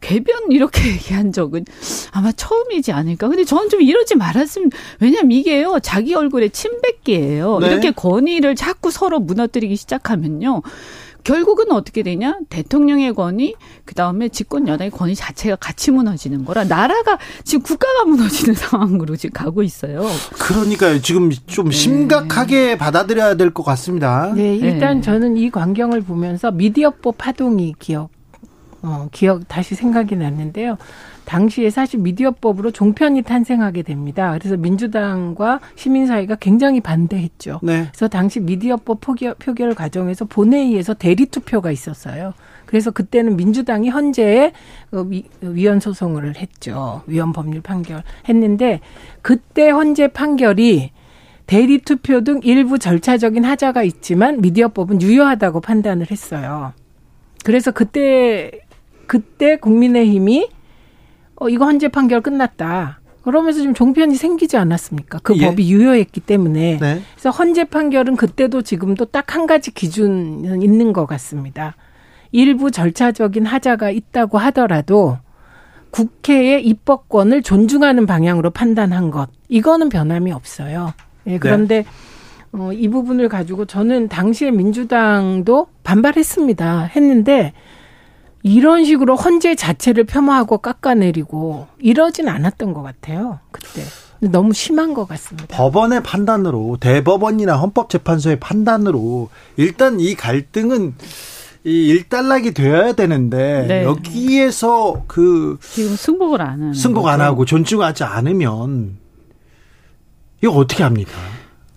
[0.01, 1.65] 궤변 이렇게 얘기한 적은
[2.11, 3.29] 아마 처음이지 않을까.
[3.29, 7.59] 근데 저는 좀 이러지 말았으면 왜냐면 이게요 자기 얼굴에 침 뱉기예요.
[7.59, 7.67] 네.
[7.67, 10.61] 이렇게 권위를 자꾸 서로 무너뜨리기 시작하면요.
[11.23, 12.37] 결국은 어떻게 되냐?
[12.49, 13.55] 대통령의 권위,
[13.85, 19.33] 그 다음에 집권 여당의 권위 자체가 같이 무너지는 거라 나라가 지금 국가가 무너지는 상황으로 지금
[19.33, 20.03] 가고 있어요.
[20.33, 21.01] 그러니까요.
[21.01, 21.71] 지금 좀 네.
[21.75, 24.33] 심각하게 받아들여야 될 것 같습니다.
[24.35, 25.01] 네, 일단 네.
[25.01, 28.09] 저는 이 광경을 보면서 미디어법 파동이 기억
[28.81, 30.77] 어, 기억 다시 생각이 났는데요.
[31.25, 34.35] 당시에 사실 미디어법으로 종편이 탄생하게 됩니다.
[34.37, 37.59] 그래서 민주당과 시민사회가 굉장히 반대했죠.
[37.63, 37.87] 네.
[37.91, 42.33] 그래서 당시 미디어법 표결, 표결 과정에서 본회의에서 대리 투표가 있었어요.
[42.65, 44.51] 그래서 그때는 민주당이 헌재에
[44.91, 45.05] 어,
[45.41, 47.03] 위헌 소송을 했죠.
[47.07, 48.79] 위헌 법률 판결 했는데
[49.21, 50.91] 그때 헌재 판결이
[51.45, 56.73] 대리 투표 등 일부 절차적인 하자가 있지만 미디어법은 유효하다고 판단을 했어요.
[57.43, 58.51] 그래서 그때
[59.05, 60.49] 그때 국민의힘이
[61.35, 62.99] 어 이거 헌재 판결 끝났다.
[63.23, 65.19] 그러면서 지금 종편이 생기지 않았습니까?
[65.23, 65.45] 그 예.
[65.45, 66.77] 법이 유효했기 때문에.
[66.79, 67.01] 네.
[67.13, 71.75] 그래서 헌재 판결은 그때도 지금도 딱 한 가지 기준은 있는 것 같습니다.
[72.31, 75.17] 일부 절차적인 하자가 있다고 하더라도
[75.91, 79.29] 국회의 입법권을 존중하는 방향으로 판단한 것.
[79.47, 80.93] 이거는 변함이 없어요.
[81.27, 81.85] 예, 그런데 네.
[82.51, 86.83] 어, 이 부분을 가지고 저는 당시에 민주당도 반발했습니다.
[86.95, 87.53] 했는데
[88.43, 93.39] 이런 식으로 헌재 자체를 폄하하고 깎아내리고 이러진 않았던 것 같아요.
[93.51, 93.81] 그때.
[94.19, 95.47] 너무 심한 것 같습니다.
[95.49, 100.93] 법원의 판단으로 대법원이나 헌법재판소의 판단으로 일단 이 갈등은
[101.65, 103.83] 이 일단락이 되어야 되는데 네.
[103.83, 108.97] 여기에서 그 지금 승복을 안 하는 승복 안 하고 존중하지 않으면
[110.41, 111.11] 이거 어떻게 합니까?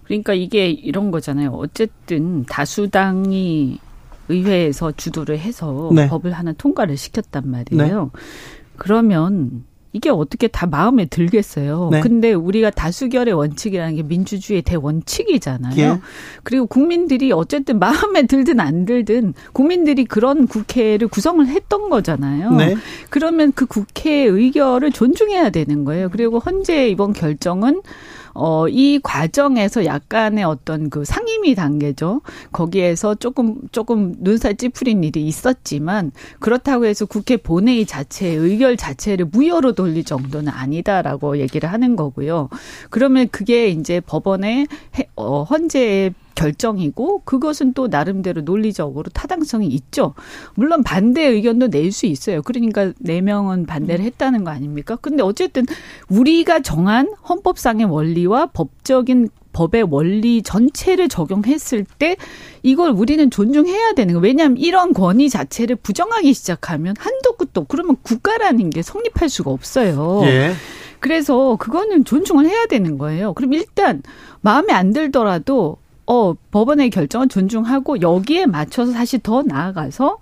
[0.04, 1.50] 그러니까 이게 이런 거잖아요.
[1.50, 3.78] 어쨌든 다수당이
[4.28, 6.08] 의회에서 주도를 해서 네.
[6.08, 8.10] 법을 하나 통과를 시켰단 말이에요.
[8.12, 8.20] 네.
[8.76, 9.64] 그러면
[9.96, 11.88] 이게 어떻게 다 마음에 들겠어요.
[11.90, 12.00] 네.
[12.00, 15.74] 근데 우리가 다수결의 원칙이라는 게 민주주의의 대원칙이잖아요.
[15.78, 16.00] 예.
[16.42, 22.50] 그리고 국민들이 어쨌든 마음에 들든 안 들든 국민들이 그런 국회를 구성을 했던 거잖아요.
[22.50, 22.76] 네.
[23.08, 26.10] 그러면 그 국회의 의결을 존중해야 되는 거예요.
[26.10, 27.80] 그리고 헌재 이번 결정은
[28.38, 32.20] 어, 이 과정에서 약간의 어떤 그 상임위 단계죠.
[32.52, 39.72] 거기에서 조금, 조금 눈살 찌푸린 일이 있었지만 그렇다고 해서 국회 본회의 자체의 의결 자체를 무효로
[39.72, 42.50] 돌릴 정도는 아니다라고 얘기를 하는 거고요.
[42.90, 44.66] 그러면 그게 이제 법원의
[45.16, 50.14] 어, 헌재의 결정이고 그것은 또 나름대로 논리적으로 타당성이 있죠.
[50.54, 52.42] 물론 반대 의견도 낼 수 있어요.
[52.42, 54.96] 그러니까 네 명은 반대를 했다는 거 아닙니까?
[54.96, 55.64] 근데 어쨌든
[56.08, 62.16] 우리가 정한 헌법상의 원리와 법적인 법의 원리 전체를 적용했을 때
[62.62, 64.22] 이걸 우리는 존중해야 되는 거예요.
[64.22, 70.20] 왜냐하면 이런 권위 자체를 부정하기 시작하면 한도 끝도 그러면 국가라는 게 성립할 수가 없어요.
[70.24, 70.52] 예.
[71.00, 73.32] 그래서 그거는 존중을 해야 되는 거예요.
[73.32, 74.02] 그럼 일단
[74.42, 80.18] 마음에 안 들더라도 어, 법원의 결정은 존중하고 여기에 맞춰서 사실 더 나아가서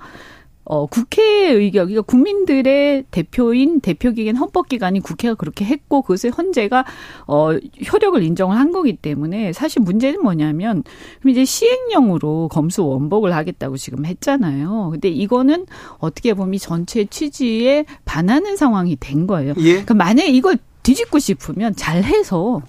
[0.67, 6.87] 어, 국회의 의견, 그러니까 국민들의 대표인 대표기관 헌법기관이 국회가 그렇게 했고 그것을 헌재가
[7.27, 7.51] 어,
[7.93, 10.83] 효력을 인정을 한 거기 때문에 사실 문제는 뭐냐면
[11.21, 14.89] 그럼 이제 시행령으로 검수 원복을 하겠다고 지금 했잖아요.
[14.93, 15.67] 근데 이거는
[15.99, 19.53] 어떻게 보면 전체 취지에 반하는 상황이 된 거예요.
[19.59, 19.73] 예.
[19.73, 22.63] 그러니까 만약에 이걸 뒤집고 싶으면 잘해서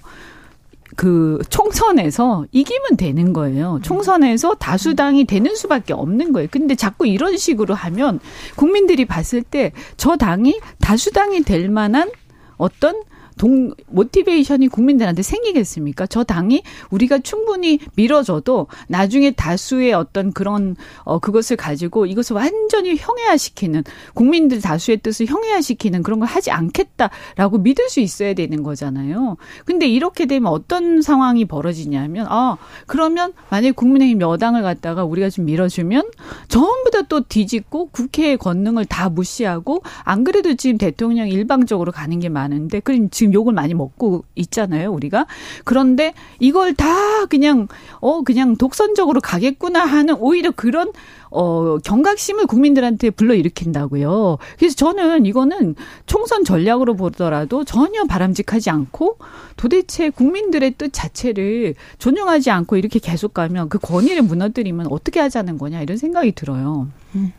[0.96, 3.80] 그 총선에서 이기면 되는 거예요.
[3.84, 6.48] 총선에서 다수당이 되는 수밖에 없는 거예요.
[6.52, 8.20] 근데 자꾸 이런 식으로 하면
[8.56, 12.12] 국민들이 봤을 때 저 당이 다수당이 될 만한
[12.58, 13.02] 어떤
[13.38, 16.08] 동 모티베이션이 국민들한테 생기겠습니까?
[16.08, 23.84] 저 당이 우리가 충분히 밀어줘도 나중에 다수의 어떤 그런 어 그것을 가지고 이것을 완전히 형해화시키는
[24.14, 29.38] 국민들 다수의 뜻을 형해화시키는 그런 걸 하지 않겠다라고 믿을 수 있어야 되는 거잖아요.
[29.66, 36.10] 근데 이렇게 되면 어떤 상황이 벌어지냐면 아 그러면 만약에 국민의힘 여당을 갖다가 우리가 좀 밀어주면
[36.50, 42.30] 전부 다 또 뒤집고 국회의 권능을 다 무시하고 안 그래도 지금 대통령 일방적으로 가는 게
[42.30, 45.26] 많은데 그럼 지금 지금 욕을 많이 먹고 있잖아요, 우리가.
[45.64, 47.68] 그런데 이걸 다 그냥
[48.00, 50.92] 어 그냥 독선적으로 가겠구나 하는 오히려 그런
[51.32, 54.38] 어 경각심을 국민들한테 불러일으킨다고요.
[54.60, 59.18] 그래서 저는 이거는 총선 전략으로 보더라도 전혀 바람직하지 않고
[59.58, 65.82] 도대체 국민들의 뜻 자체를 존중하지 않고 이렇게 계속 가면 그 권위를 무너뜨리면 어떻게 하자는 거냐
[65.82, 66.88] 이런 생각이 들어요.
[67.16, 67.34] 음.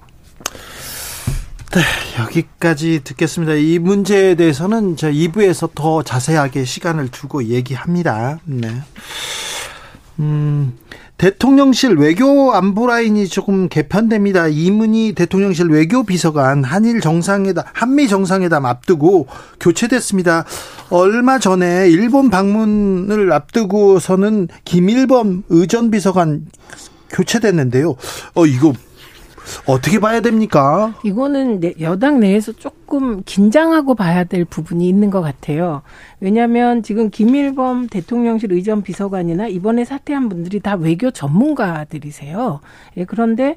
[1.77, 1.83] 네,
[2.23, 3.53] 여기까지 듣겠습니다.
[3.53, 8.39] 이 문제에 대해서는 저 2부에서 더 자세하게 시간을 두고 얘기합니다.
[8.47, 8.71] 네.
[10.19, 10.79] 음,
[11.19, 14.49] 대통령실 외교 안보 라인이 조금 개편됩니다.
[14.49, 19.27] 이문희 대통령실 외교 비서관 한일 정상회담, 한미 정상회담 앞두고
[19.61, 20.47] 교체됐습니다.
[20.89, 26.47] 얼마 전에 일본 방문을 앞두고서는 김일범 의전 비서관
[27.11, 27.97] 교체됐는데요.
[28.35, 28.73] 어, 이거
[29.67, 30.95] 어떻게 봐야 됩니까?
[31.05, 35.83] 이거는 여당 내에서 조금 긴장하고 봐야 될 부분이 있는 것 같아요.
[36.21, 42.61] 왜냐하면 지금 김일범 대통령실 의전 비서관이나 이번에 사퇴한 분들이 다 외교 전문가들이세요.
[42.97, 43.57] 예, 그런데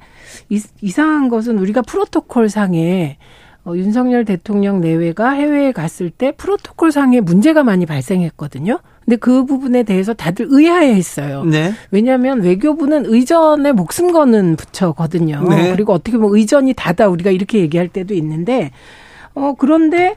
[0.50, 3.18] 이, 이상한 것은 우리가 프로토콜 상에
[3.66, 8.80] 어, 윤석열 대통령 내외가 해외에 갔을 때 프로토콜 상에 문제가 많이 발생했거든요.
[9.10, 11.44] 근데 그 부분에 대해서 다들 의아해 했어요.
[11.44, 11.74] 네.
[11.90, 15.48] 왜냐하면 외교부는 의전에 목숨 거는 부처거든요.
[15.50, 15.72] 네.
[15.72, 18.70] 그리고 어떻게 보면 의전이 다다 우리가 이렇게 얘기할 때도 있는데,
[19.34, 20.16] 어, 그런데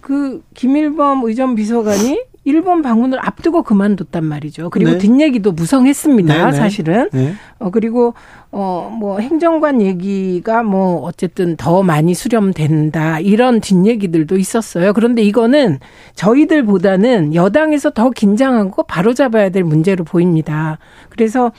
[0.00, 4.70] 그 김일범 의전 비서관이 일본 방문을 앞두고 그만뒀단 말이죠.
[4.70, 4.98] 그리고 네.
[4.98, 6.34] 뒷 얘기도 무성했습니다.
[6.34, 6.52] 네, 네.
[6.56, 7.08] 사실은.
[7.12, 7.34] 네.
[7.58, 8.14] 어 그리고
[8.50, 14.92] 어뭐 행정관 얘기가 뭐 어쨌든 더 많이 수렴된다 이런 뒷 얘기들도 있었어요.
[14.92, 15.78] 그런데 이거는
[16.14, 20.78] 저희들보다는 여당에서 더 긴장하고 바로 잡아야 될 문제로 보입니다.
[21.10, 21.52] 그래서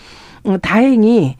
[0.43, 1.35] 어, 다행히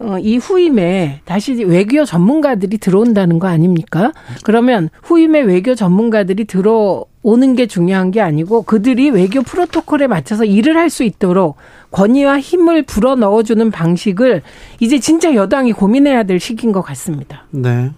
[0.00, 4.12] 어, 이 후임에 다시 외교 전문가들이 들어온다는 거 아닙니까?
[4.44, 10.76] 그러면 후임에 외교 전문가들이 들어 오는 게 중요한 게 아니고 그들이 외교 프로토콜에 맞춰서 일을
[10.76, 11.56] 할 수 있도록
[11.90, 14.40] 권위와 힘을 불어 넣어주는 방식을
[14.80, 17.44] 이제 진짜 여당이 고민해야 될 시기인 것 같습니다.
[17.50, 17.90] 네.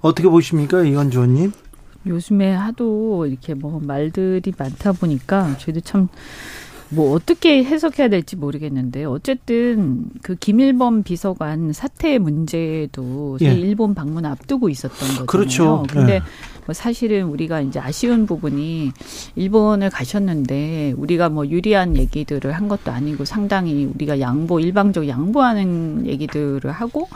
[0.00, 1.50] 어떻게 보십니까, 이건주 의원님?
[2.06, 6.08] 요즘에 하도 이렇게 뭐 말들이 많다 보니까 저희도 참
[6.88, 13.52] 뭐 어떻게 해석해야 될지 모르겠는데 어쨌든 그 김일범 비서관 사태 문제도 예.
[13.52, 15.26] 일본 방문 앞두고 있었던 거잖아요.
[15.26, 15.84] 그렇죠.
[15.88, 16.20] 근데 예.
[16.66, 18.92] 뭐 사실은 우리가 이제 아쉬운 부분이
[19.36, 26.70] 일본을 가셨는데 우리가 뭐 유리한 얘기들을 한 것도 아니고 상당히 우리가 양보 일방적 양보하는 얘기들을
[26.70, 27.08] 하고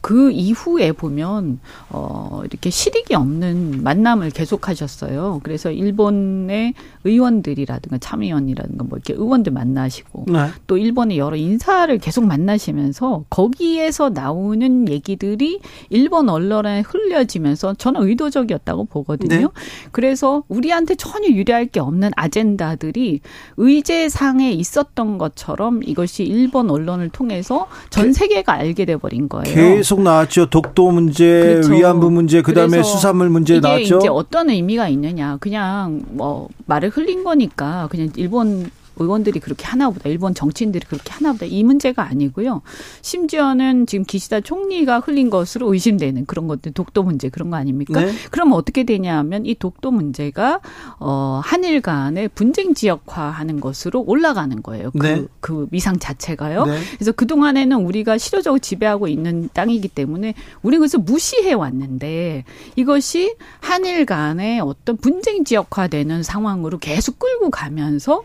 [0.00, 1.60] 그 이후에 보면
[1.90, 5.40] 어 이렇게 실익이 없는 만남을 계속하셨어요.
[5.42, 10.48] 그래서 일본의 의원들이라든가 참의원이라든가 뭐 이렇게 의원들 만나시고 네.
[10.66, 15.60] 또 일본의 여러 인사를 계속 만나시면서 거기에서 나오는 얘기들이
[15.90, 19.36] 일본 언론에 흘려지면서 저는 의도적이었다고 보거든요.
[19.36, 19.46] 네.
[19.92, 23.20] 그래서 우리한테 전혀 유리할 게 없는 아젠다들이
[23.56, 29.54] 의제상에 있었던 것처럼 이것이 일본 언론을 통해서 전 세계가 알게 돼 버린 거예요.
[29.90, 30.46] 계속 나왔죠.
[30.46, 31.72] 독도 문제, 그렇죠.
[31.72, 33.98] 위안부 문제, 그다음에 수산물 문제 이게 나왔죠.
[33.98, 35.36] 이제 어떤 의미가 있느냐.
[35.40, 41.62] 그냥 뭐 말을 흘린 거니까 그냥 일본 의원들이 그렇게 하나보다 일본 정치인들이 그렇게 하나보다 이
[41.64, 42.62] 문제가 아니고요.
[43.02, 48.00] 심지어는 지금 기시다 총리가 흘린 것으로 의심되는 그런 것들 독도 문제 그런 거 아닙니까?
[48.00, 48.12] 네.
[48.30, 50.60] 그럼 어떻게 되냐하면 이 독도 문제가
[50.98, 54.90] 어 한일 간의 분쟁 지역화하는 것으로 올라가는 거예요.
[54.92, 55.24] 그, 네.
[55.40, 56.66] 그 미상 자체가요.
[56.66, 56.78] 네.
[56.94, 62.44] 그래서 그 동안에는 우리가 실효적으로 지배하고 있는 땅이기 때문에 우리 그래서 무시해 왔는데
[62.76, 68.22] 이것이 한일 간의 어떤 분쟁 지역화되는 상황으로 계속 끌고 가면서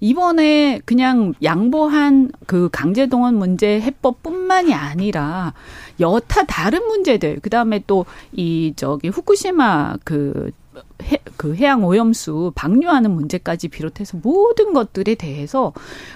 [0.00, 5.54] 이 번에 그냥 양보한 그 강제동원 문제 해법뿐만이 아니라
[6.00, 10.50] 여타 다른 문제들 그 다음에 또 이 저기 후쿠시마 그
[11.04, 15.72] 해, 그 해양 오염수 방류하는 문제까지 비롯해서 모든 것들에 대해서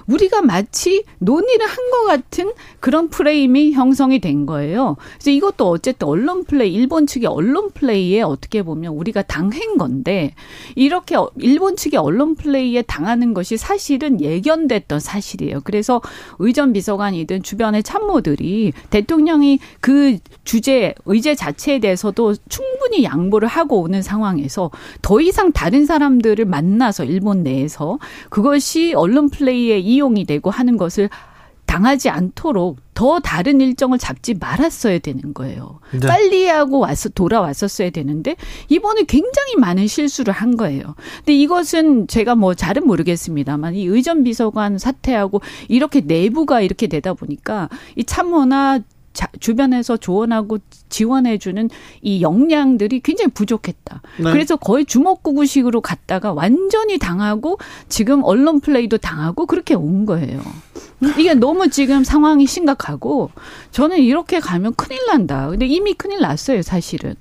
[0.06, 4.96] 우리가 마치 논의를 한 것 같은 그런 프레임이 형성이 된 거예요.
[5.14, 10.34] 그래서 이것도 어쨌든 언론 플레이, 일본 측의 언론 플레이에 어떻게 보면 우리가 당한 건데
[10.74, 15.60] 이렇게 일본 측의 언론 플레이에 당하는 것이 사실은 예견됐던 사실이에요.
[15.64, 16.00] 그래서
[16.38, 24.70] 의전 비서관이든 주변의 참모들이 대통령이 그 주제, 의제 자체에 대해서도 충분히 양보를 하고 오는 상황에서
[25.02, 27.98] 더 이상 다른 사람들을 만나서 일본 내에서
[28.30, 31.08] 그것이 언론 플레이에 이용이 되고 하는 것을
[31.72, 35.80] 당하지 않도록 더 다른 일정을 잡지 말았어야 되는 거예요.
[35.92, 36.06] 네.
[36.06, 38.36] 빨리 하고 와서 돌아왔었어야 되는데
[38.68, 40.94] 이번에 굉장히 많은 실수를 한 거예요.
[41.18, 47.70] 근데 이것은 제가 뭐 잘은 모르겠습니다만 이 의전 비서관 사태하고 이렇게 내부가 이렇게 되다 보니까
[47.96, 48.80] 이 참모나
[49.12, 51.68] 자, 주변에서 조언하고 지원해주는
[52.02, 54.02] 이 역량들이 굉장히 부족했다.
[54.18, 54.32] 네.
[54.32, 60.40] 그래서 거의 주먹구구식으로 갔다가 완전히 당하고 지금 언론 플레이도 당하고 그렇게 온 거예요.
[61.18, 63.30] 이게 너무 지금 상황이 심각하고
[63.70, 65.48] 저는 이렇게 가면 큰일 난다.
[65.48, 67.14] 근데 이미 큰일 났어요, 사실은.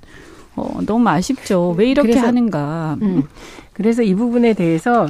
[0.54, 1.74] 어, 너무 아쉽죠.
[1.76, 2.98] 왜 이렇게 그래서, 하는가.
[3.02, 3.24] 음,
[3.72, 5.08] 그래서 이 부분에 대해서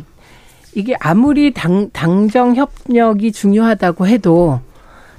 [0.74, 4.60] 이게 아무리 당, 당정 협력이 중요하다고 해도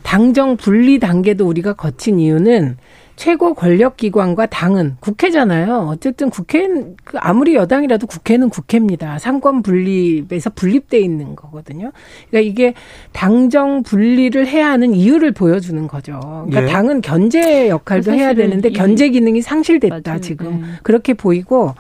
[0.04, 2.78] 당정 분리 단계도 우리가 거친 이유는
[3.16, 5.88] 최고 권력 기관과 당은 국회잖아요.
[5.90, 9.20] 어쨌든 국회는 그 아무리 여당이라도 국회는 국회입니다.
[9.20, 11.92] 상권 분립에서 분립돼 있는 거거든요.
[12.30, 12.74] 그러니까 이게
[13.12, 16.20] 당정 분리를 해야 하는 이유를 보여주는 거죠.
[16.48, 16.68] 그러니까 예.
[16.68, 20.22] 당은 견제 역할도 해야 되는데 견제 기능이 상실됐다 맞아요.
[20.22, 20.68] 지금 네.
[20.82, 21.76] 그렇게 보이고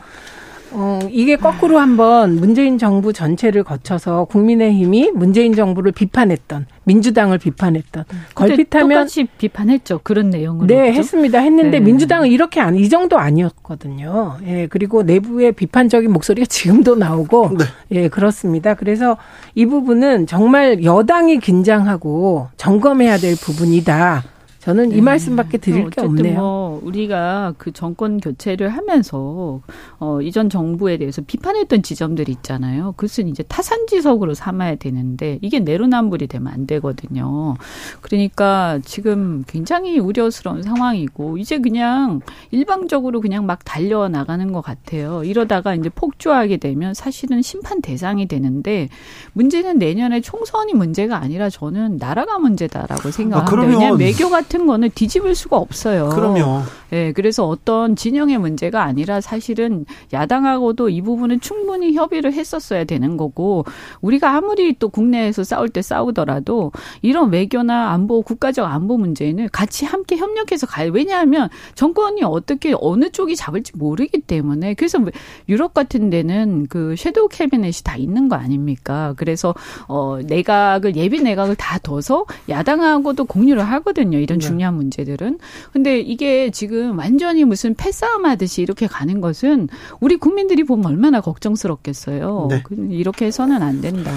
[0.75, 8.03] 어, 이게 거꾸로 한번 문재인 정부 전체를 거쳐서 국민의힘이 문재인 정부를 비판했던 민주당을 비판했던.
[8.35, 9.99] 걸핏하면 똑같이 비판했죠.
[10.03, 10.67] 그런 내용으로.
[10.67, 10.97] 네 그렇죠?
[10.99, 11.39] 했습니다.
[11.39, 11.79] 했는데 네.
[11.79, 14.37] 민주당은 이렇게 안 이 정도 아니었거든요.
[14.45, 17.65] 예 그리고 내부의 비판적인 목소리가 지금도 나오고 네.
[17.91, 18.73] 예 그렇습니다.
[18.73, 19.17] 그래서
[19.55, 24.23] 이 부분은 정말 여당이 긴장하고 점검해야 될 부분이다
[24.63, 25.01] 저는 이 네.
[25.01, 26.39] 말씀밖에 드릴 게 없네요.
[26.39, 29.59] 뭐 우리가 그 정권 교체를 하면서
[29.99, 32.93] 어 이전 정부에 대해서 비판했던 지점들이 있잖아요.
[32.95, 37.55] 그것은 이제 타산지석으로 삼아야 되는데 이게 내로남불이 되면 안 되거든요.
[37.99, 42.21] 그러니까 지금 굉장히 우려스러운 상황이고 이제 그냥
[42.51, 45.25] 일방적으로 그냥 막 달려 나가는 것 같아요.
[45.25, 48.87] 이러다가 이제 폭주하게 되면 사실은 심판 대상이 되는데
[49.33, 53.61] 문제는 내년에 총선이 문제가 아니라 저는 나라가 문제다라고 생각합니다.
[53.61, 56.09] 아, 왜냐하면 외교 같은 거는 뒤집을 수가 없어요.
[56.09, 56.63] 그럼요.
[56.93, 63.17] 예, 네, 그래서 어떤 진영의 문제가 아니라 사실은 야당하고도 이 부분은 충분히 협의를 했었어야 되는
[63.17, 63.65] 거고
[64.01, 66.71] 우리가 아무리 또 국내에서 싸울 때 싸우더라도
[67.01, 70.91] 이런 외교나 안보 국가적 안보 문제는 같이 함께 협력해서 가요.
[70.93, 74.99] 왜냐하면 정권이 어떻게 어느 쪽이 잡을지 모르기 때문에 그래서
[75.49, 79.15] 유럽 같은 데는 그 섀도우 캐비넷이 다 있는 거 아닙니까?
[79.17, 79.55] 그래서
[79.87, 84.19] 어 내각을 예비 내각을 다 둬서 야당하고도 공유를 하거든요.
[84.19, 84.45] 이런 네.
[84.45, 85.39] 중요한 문제들은.
[85.71, 89.69] 근데 이게 지금 완전히 무슨 패싸움 하듯이 이렇게 가는 것은
[89.99, 92.47] 우리 국민들이 보면 얼마나 걱정스럽겠어요.
[92.49, 92.61] 네.
[92.63, 94.11] 그 이렇게 해서는 안 된다.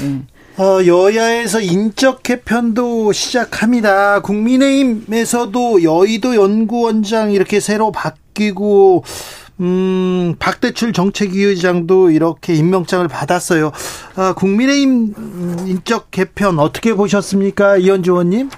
[0.00, 0.22] 네.
[0.58, 4.20] 어, 여야에서 인적 개편도 시작합니다.
[4.20, 9.04] 국민의힘에서도 여의도 연구원장 이렇게 새로 바뀌고
[9.60, 13.72] 음, 박대출 정책위 의장도 이렇게 임명장을 받았어요.
[14.14, 15.14] 아, 국민의힘
[15.66, 17.78] 인적 개편 어떻게 보셨습니까?
[17.78, 18.50] 이현주 의원님?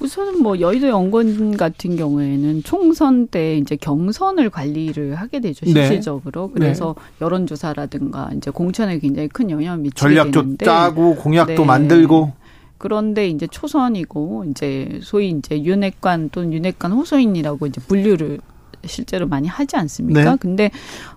[0.00, 5.72] 우선은 뭐 여의도 연구원 같은 경우에는 총선 때 이제 경선을 관리를 하게 되죠 네.
[5.72, 6.60] 실질적으로 네.
[6.60, 7.24] 그래서 네.
[7.24, 11.64] 여론조사라든가 이제 공천에 굉장히 큰 영향을 미치게 전략도 되는데 짜고 공약도 네.
[11.64, 12.32] 만들고
[12.78, 18.40] 그런데 이제 초선이고 이제 소위 이제 윤핵관 또는 윤핵관 호소인이라고 이제 분류를
[18.86, 20.32] 실제로 많이 하지 않습니까?
[20.32, 20.36] 네.
[20.40, 20.70] 근데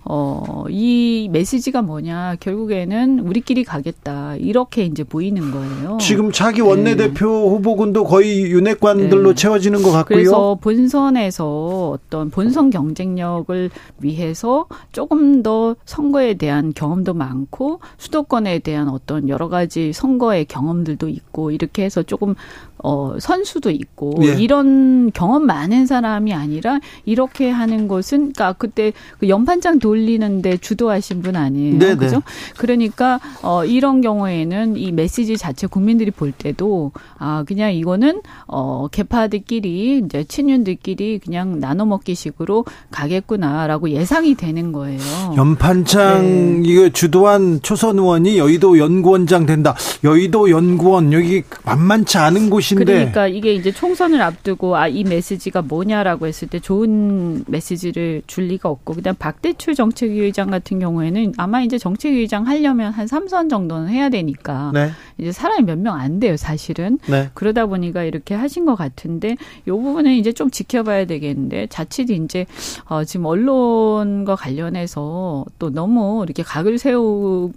[0.04, 2.36] 어, 이 메시지가 뭐냐?
[2.40, 4.36] 결국에는 우리끼리 가겠다.
[4.36, 5.98] 이렇게 이제 보이는 거예요.
[6.00, 7.48] 지금 자기 원내대표 네.
[7.50, 9.34] 후보군도 거의 윤핵관들로 네.
[9.34, 10.16] 채워지는 것 같고요.
[10.16, 19.28] 그래서 본선에서 어떤 본선 경쟁력을 위해서 조금 더 선거에 대한 경험도 많고 수도권에 대한 어떤
[19.28, 22.34] 여러 가지 선거의 경험들도 있고 이렇게 해서 조금
[22.78, 24.34] 어, 선수도 있고 예.
[24.34, 31.36] 이런 경험 많은 사람이 아니라 이렇게 하는 것은 그러니까 그때 그 연판장 돌리는데 주도하신 분
[31.36, 31.78] 아니에요.
[31.78, 31.96] 네네.
[31.96, 32.22] 그죠?
[32.56, 40.02] 그러니까 어, 이런 경우에는 이 메시지 자체 국민들이 볼 때도 아 그냥 이거는 어, 개파들끼리
[40.04, 45.00] 이제 친윤들끼리 그냥 나눠 먹기식으로 가겠구나라고 예상이 되는 거예요.
[45.36, 46.68] 연판장 네.
[46.68, 49.74] 이거 주도한 초선 의원이 여의도 연구원장 된다.
[50.04, 52.84] 여의도 연구원 여기 만만치 않은 곳이 것인데.
[52.84, 58.68] 그러니까 이게 이제 총선을 앞두고 아 이 메시지가 뭐냐라고 했을 때 좋은 메시지를 줄 리가
[58.68, 63.88] 없고 그다음 박대출 정책위 의장 같은 경우에는 아마 이제 정책위 의장 하려면 한 3선 정도는
[63.88, 64.90] 해야 되니까 네.
[65.18, 66.98] 이제 사람이 몇 명 안 돼요, 사실은.
[67.08, 67.30] 네.
[67.34, 69.36] 그러다 보니까 이렇게 하신 것 같은데
[69.66, 72.46] 요 부분은 이제 좀 지켜봐야 되겠는데 자칫 이제
[72.86, 77.52] 어 지금 언론과 관련해서 또 너무 이렇게 각을 세우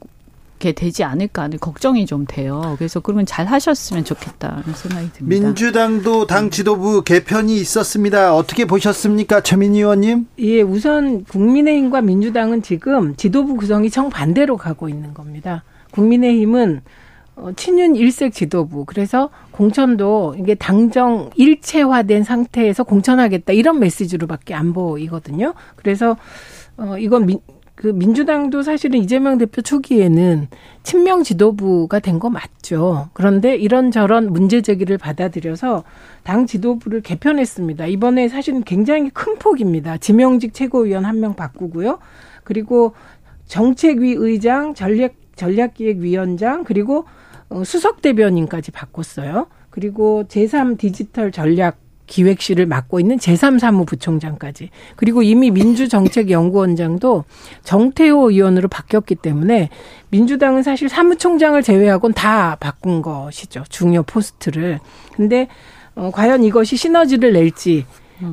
[0.62, 2.76] 고게 되지 않을까 하는 걱정이 좀 돼요.
[2.78, 5.48] 그래서 그러면 잘 하셨으면 좋겠다는 생각이 듭니다.
[5.48, 8.36] 민주당도 당 지도부 개편이 있었습니다.
[8.36, 10.28] 어떻게 보셨습니까, 최민희 의원님?
[10.38, 15.64] 예, 우선 국민의힘과 민주당은 지금 지도부 구성이 정반대로 가고 있는 겁니다.
[15.92, 16.82] 국민의힘은
[17.38, 25.54] 어, 친윤 일색 지도부 그래서 공천도 이게 당정 일체화된 상태에서 공천하겠다 이런 메시지로밖에 안 보이거든요.
[25.78, 26.18] 그래서
[26.78, 27.40] 어 이건 민,
[27.82, 30.48] 그 민주당도 사실은 이재명 대표 초기에는
[30.84, 33.10] 친명 지도부가 된 거 맞죠.
[33.14, 35.84] 그런데 이런저런 문제 제기를 받아들여서
[36.22, 37.88] 당 지도부를 개편했습니다.
[37.88, 39.98] 이번에 사실은 굉장히 큰 폭입니다.
[39.98, 41.98] 지명직 최고위원 한 명 바꾸고요.
[42.44, 42.94] 그리고
[43.48, 47.06] 정책위 의장, 전략 전략기획위원장 그리고
[47.50, 49.48] 어, 수석 대변인까지 바꿨어요.
[49.72, 51.78] 그리고 제3 디지털 전략
[52.12, 54.68] 기획실을 맡고 있는 제3사무부총장까지.
[54.98, 57.24] 그리고 이미 민주정책연구원장도
[57.64, 59.70] 정태호 의원으로 바뀌었기 때문에
[60.10, 63.64] 민주당은 사실 사무총장을 제외하고는 다 바꾼 것이죠.
[63.70, 64.80] 중요 포스트를.
[65.16, 65.48] 근데
[65.96, 67.86] 어, 과연 이것이 시너지를 낼지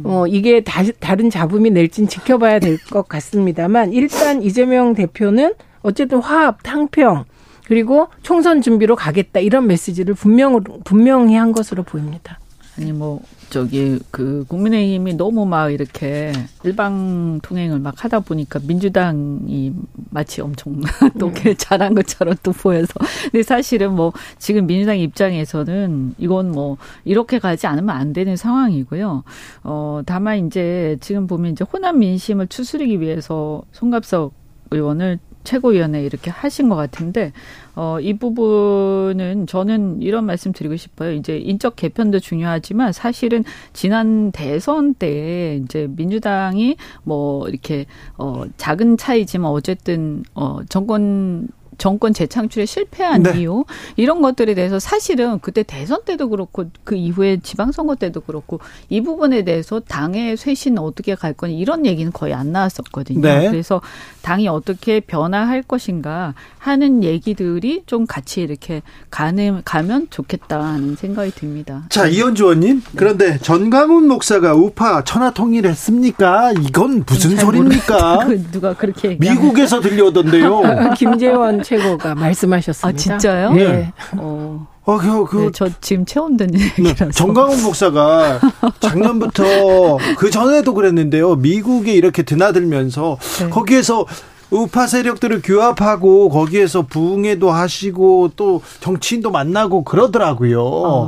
[0.05, 6.63] 어, 이게 다, 다른 잡음이 낼진 지켜봐야 될 것 같습니다만 일단 이재명 대표는 어쨌든 화합,
[6.63, 7.25] 탕평
[7.67, 12.39] 그리고 총선 준비로 가겠다 이런 메시지를 분명 분명히 한 것으로 보입니다.
[12.79, 13.21] 아니 뭐
[13.51, 19.73] 저기 그 국민의힘이 너무 막 이렇게 일방 통행을 막 하다 보니까 민주당이
[20.11, 20.81] 마치 엄청
[21.19, 21.55] 또 네.
[21.55, 22.93] 잘한 것처럼 또 보여서
[23.25, 29.25] 근데 사실은 뭐 지금 민주당 입장에서는 이건 뭐 이렇게 가지 않으면 안 되는 상황이고요.
[29.65, 34.33] 어 다만 이제 지금 보면 이제 호남 민심을 추스르기 위해서 송갑석
[34.71, 37.33] 의원을 최고위원회 이렇게 하신 것 같은데
[37.81, 41.13] 어, 이 부분은 저는 이런 말씀 드리고 싶어요.
[41.13, 49.53] 이제 인적 개편도 중요하지만 사실은 지난 대선 때 이제 민주당이 뭐 이렇게 어 작은 차이지만
[49.53, 51.47] 어쨌든 어 정권
[51.79, 53.41] 정권 재창출에 실패한 네.
[53.41, 53.65] 이유
[53.97, 59.43] 이런 것들에 대해서 사실은 그때 대선 때도 그렇고 그 이후에 지방선거 때도 그렇고 이 부분에
[59.43, 63.21] 대해서 당의 쇄신 어떻게 갈 거니 이런 얘기는 거의 안 나왔었거든요.
[63.21, 63.49] 네.
[63.51, 63.81] 그래서
[64.23, 71.85] 당이 어떻게 변화할 것인가 하는 얘기들이 좀 같이 이렇게 가는 가면 좋겠다 하는 생각이 듭니다.
[71.89, 72.91] 자 이현주 의원님 네.
[72.97, 76.53] 그런데 전광훈 목사가 우파 천하 통일했습니까?
[76.53, 78.27] 이건 무슨 소리입니까?
[78.27, 80.63] 그 누가 그렇게 미국에서 들려오던데요.
[80.99, 82.89] 김재원 최고가 말씀하셨습니다.
[82.89, 83.53] 아 진짜요?
[83.53, 83.93] 네.
[84.17, 84.67] 어.
[84.85, 85.37] 어, 그, 그.
[85.37, 87.11] 네, 저 지금 체험 듣는 네, 얘기라서.
[87.11, 88.41] 정광훈 목사가
[88.81, 91.37] 작년부터 그 전에도 그랬는데요.
[91.37, 93.51] 미국에 이렇게 드나들면서 네.
[93.51, 94.07] 거기에서
[94.51, 100.61] 우파 세력들을 규합하고 거기에서 부흥회도 하시고 또 정치인도 만나고 그러더라고요.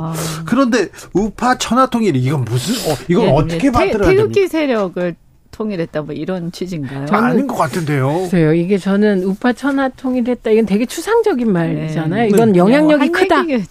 [0.03, 0.13] 아.
[0.45, 3.71] 그런데 우파 천하통일 이건 무슨 어, 이건 네, 어떻게 네.
[3.71, 4.09] 받들어야 됩니까?
[4.11, 5.15] 태극기 세력을
[5.51, 7.05] 통일했다 뭐 이런 취지인가요?
[7.05, 8.27] 저는, 아닌 것 같은데요.
[8.29, 8.53] 그래요.
[8.53, 10.49] 이게 저는 우파 천하 통일했다.
[10.51, 12.23] 이건 되게 추상적인 말이잖아요.
[12.23, 12.27] 네.
[12.29, 12.59] 이건 네.
[12.59, 13.43] 영향력이 뭐 크다.
[13.43, 13.63] 네.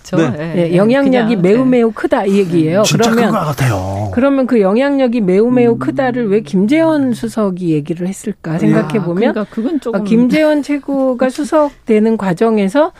[0.54, 0.76] 네.
[0.76, 1.70] 영향력이 매우 네.
[1.70, 2.82] 매우 크다 이 얘기예요.
[2.92, 4.10] 그러면 같아요.
[4.12, 5.78] 그러면 그 영향력이 매우 매우 음.
[5.78, 11.72] 크다를 왜 김재원 수석이 얘기를 했을까 생각해 보면 그러니까 그건 조금 아, 김재원 최고가 수석
[11.86, 12.92] 되는 과정에서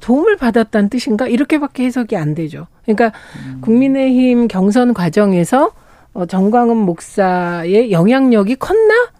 [0.00, 2.68] 도움을 받았다는 뜻인가 이렇게밖에 해석이 안 되죠.
[2.84, 3.12] 그러니까
[3.44, 3.58] 음.
[3.60, 5.72] 국민의힘 경선 과정에서
[6.12, 9.10] 어, 정광훈 목사의 영향력이 컸나?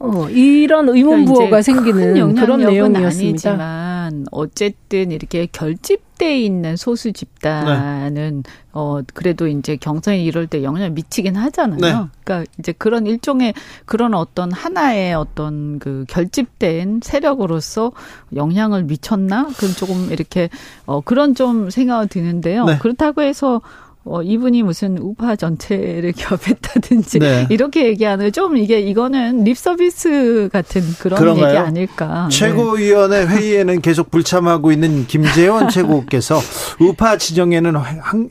[0.00, 3.50] 어, 이런 의문 부호가 그러니까 생기는 그런 내용이었습니다.
[3.50, 8.50] 아니지만 어쨌든 이렇게 결집돼 있는 소수 집단은 네.
[8.72, 11.78] 어 그래도 이제 경선이 이럴 때 영향을 미치긴 하잖아요.
[11.80, 12.08] 네.
[12.22, 13.54] 그러니까 이제 그런 일종의
[13.86, 17.92] 그런 어떤 하나의 어떤 그 결집된 세력으로서
[18.34, 19.46] 영향을 미쳤나?
[19.56, 20.50] 그건 조금 이렇게
[20.84, 22.64] 어 그런 좀 생각이 드는데요.
[22.64, 22.78] 네.
[22.78, 23.62] 그렇다고 해서
[24.06, 27.46] 어, 이분이 무슨 우파 전체를 기업했다든지 네.
[27.50, 31.48] 이렇게 얘기하는 좀 이게 이거는 립 서비스 같은 그런 그런가요?
[31.48, 32.28] 얘기 아닐까.
[32.30, 32.36] 네.
[32.36, 36.38] 최고위원회 회의에는 계속 불참하고 있는 김재원 최고께서
[36.80, 37.74] 우파 지정에는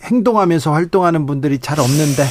[0.03, 2.23] 행동하면서 활동하는 분들이 잘 없는데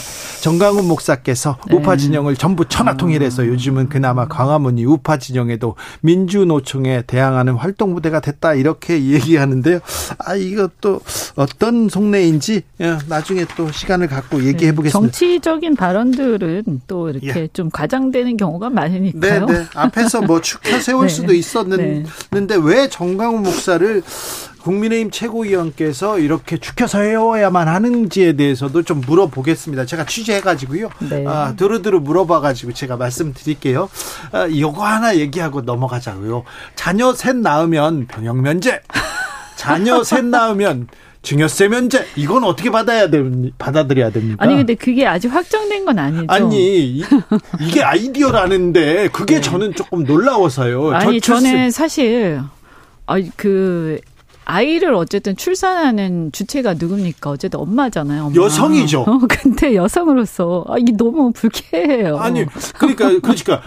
[0.42, 1.76] 정강훈 목사께서 네.
[1.76, 3.46] 우파 진영을 전부 천하통일해서 아.
[3.46, 9.78] 요즘은 그나마 광화문이 우파 진영에도 민주노총에 대항하는 활동 무대가 됐다 이렇게 얘기하는데요.
[10.18, 11.00] 아 이것도
[11.36, 14.74] 어떤 속내인지 예, 나중에 또 시간을 갖고 얘기해 네.
[14.74, 15.12] 보겠습니다.
[15.12, 17.48] 정치적인 발언들은 또 이렇게 예.
[17.52, 19.46] 좀 과장되는 경우가 많으니까요.
[19.46, 19.64] 네, 네.
[19.76, 21.14] 앞에서 뭐 축혀 세울 네.
[21.14, 22.56] 수도 있었는데 네.
[22.60, 24.02] 왜 정강훈 목사를
[24.62, 29.86] 국민의힘 최고위원께서 이렇게 죽혀서 해야만 하는지에 대해서도 좀 물어보겠습니다.
[29.86, 30.88] 제가 취재해가지고요.
[31.10, 31.24] 네.
[31.26, 33.88] 아, 두루두루 물어봐가지고 제가 말씀드릴게요.
[34.32, 36.44] 아, 이거 하나 얘기하고 넘어가자고요.
[36.76, 38.80] 자녀 셋 낳으면 병역 면제.
[39.56, 40.88] 자녀 셋 낳으면
[41.22, 43.24] 증여세 면제 이건 어떻게 받아야 됩
[43.56, 44.42] 받아들여야 됩니까?
[44.44, 46.26] 아니 근데 그게 아직 확정된 건 아니죠.
[46.28, 47.04] 아니 이,
[47.70, 49.40] 게 아이디어라는데 그게 네.
[49.40, 50.90] 저는 조금 놀라워서요.
[50.94, 52.40] 아니 저 는 사실
[53.06, 54.00] 아그
[54.44, 57.30] 아이를 어쨌든 출산하는 주체가 누굽니까?
[57.30, 58.26] 어쨌든 엄마잖아요.
[58.26, 58.34] 엄마.
[58.34, 59.02] 여성이죠.
[59.06, 62.18] 어, 근데 여성으로서 아, 이게 너무 불쾌해요.
[62.18, 62.44] 아니,
[62.76, 63.62] 그러니까 그러니까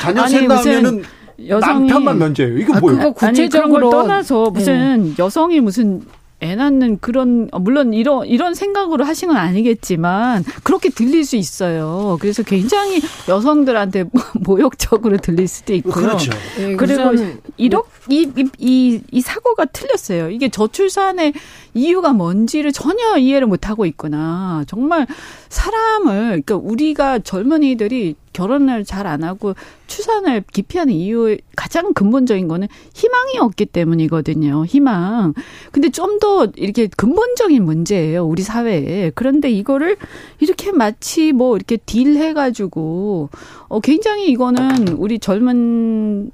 [0.00, 1.02] 자녀 셋 낳으면은
[1.48, 2.58] 여성이, 남편만 면제예요.
[2.58, 2.98] 이거 아, 뭐예요?
[2.98, 5.14] 그거 구체적으로 아니, 그런 걸 떠나서 무슨 네.
[5.18, 6.02] 여성이 무슨
[6.42, 12.18] 애 낳는 그런 어, 물론 이런 이런 생각으로 하신 건 아니겠지만 그렇게 들릴 수 있어요.
[12.20, 14.06] 그래서 굉장히 여성들한테
[14.44, 15.94] 모욕적으로 들릴 수도 있고요.
[15.94, 16.32] 그렇죠.
[16.56, 17.12] 네, 그리고
[17.56, 20.30] 이렇게 이이 이, 이 사고가 틀렸어요.
[20.30, 21.32] 이게 저출산의
[21.74, 24.64] 이유가 뭔지를 전혀 이해를 못 하고 있구나.
[24.66, 25.06] 정말
[25.52, 29.54] 사람을 그러니까 우리가 젊은이들이 결혼을 잘 안 하고
[29.88, 34.64] 출산을 기피하는 이유 가장 근본적인 거는 희망이 없기 때문이거든요.
[34.64, 35.34] 희망.
[35.70, 38.24] 근데 좀 더 이렇게 근본적인 문제예요.
[38.24, 39.10] 우리 사회에.
[39.16, 39.96] 그런데 이거를
[40.38, 43.28] 이렇게 마치 뭐 이렇게 딜 해가지고
[43.68, 46.30] 어 굉장히 이거는 우리 젊은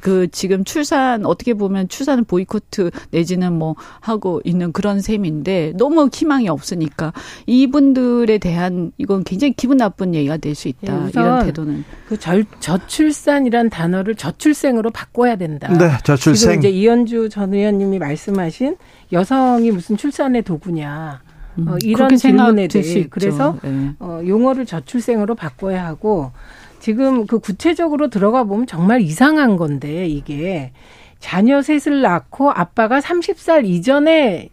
[0.00, 6.48] 그 지금 출산 어떻게 보면 출산은 보이코트 내지는 뭐 하고 있는 그런 셈인데 너무 희망이
[6.50, 7.14] 없으니까
[7.46, 11.04] 이분들에 대한 이건 굉장히 기분 나쁜 얘기가 될 수 있다.
[11.04, 15.68] 네, 이런 태도는 그 절, 저출산이란 단어를 저출생으로 바꿔야 된다.
[15.68, 16.34] 네, 저출생.
[16.34, 18.76] 지금 이제 이현주 전 의원님이 말씀하신
[19.12, 21.22] 여성이 무슨 출산의 도구냐.
[21.58, 23.90] 음, 어, 이런 질문에 대해 그래서 네.
[23.98, 26.32] 어, 용어를 저출생으로 바꿔야 하고
[26.88, 30.72] 지금 그 구체적으로 들어가 보면 정말 이상한 건데 이게
[31.18, 34.48] 자녀 셋을 낳고 아빠가 30살 이전에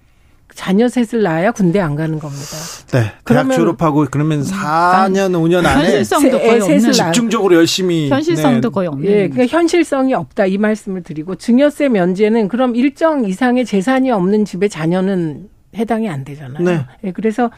[0.53, 2.57] 자녀 셋을 낳아야 군대 안 가는 겁니다.
[2.91, 3.13] 네.
[3.23, 8.73] 대학 졸업하고 그러면 4년, 5년 안에 현실성도 거의 없는 집중적으로 열심히 현실성도 네.
[8.73, 9.09] 거의 없는.
[9.09, 14.67] 예, 그러니까 현실성이 없다 이 말씀을 드리고 증여세 면제는 그럼 일정 이상의 재산이 없는 집의
[14.67, 16.61] 자녀는 해당이 안 되잖아요.
[16.65, 16.85] 네.
[17.05, 17.49] 예, 그래서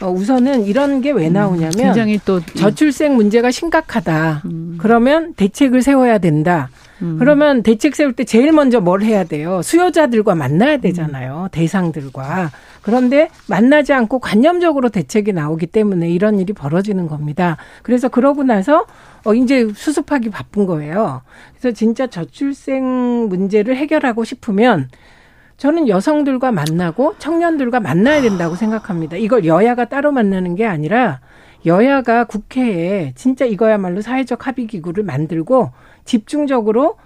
[0.00, 4.42] 어, 우선은 이런 게 왜 나오냐면 음, 굉장히 또 저출생 문제가 심각하다.
[4.44, 4.76] 음.
[4.78, 6.68] 그러면 대책을 세워야 된다.
[7.02, 7.16] 음.
[7.18, 9.62] 그러면 대책 세울 때 제일 먼저 뭘 해야 돼요?
[9.62, 11.44] 수요자들과 만나야 되잖아요.
[11.44, 11.48] 음.
[11.50, 12.50] 대상들과.
[12.82, 17.56] 그런데 만나지 않고 관념적으로 대책이 나오기 때문에 이런 일이 벌어지는 겁니다.
[17.82, 18.86] 그래서 그러고 나서
[19.24, 21.22] 어 이제 수습하기 바쁜 거예요.
[21.58, 24.88] 그래서 진짜 저출생 문제를 해결하고 싶으면
[25.58, 29.16] 저는 여성들과 만나고 청년들과 만나야 된다고 생각합니다.
[29.16, 31.20] 이걸 여야가 따로 만나는 게 아니라
[31.66, 35.70] 여야가 국회에 진짜 이거야말로 사회적 합의 기구를 만들고
[36.04, 36.96] 집중적으로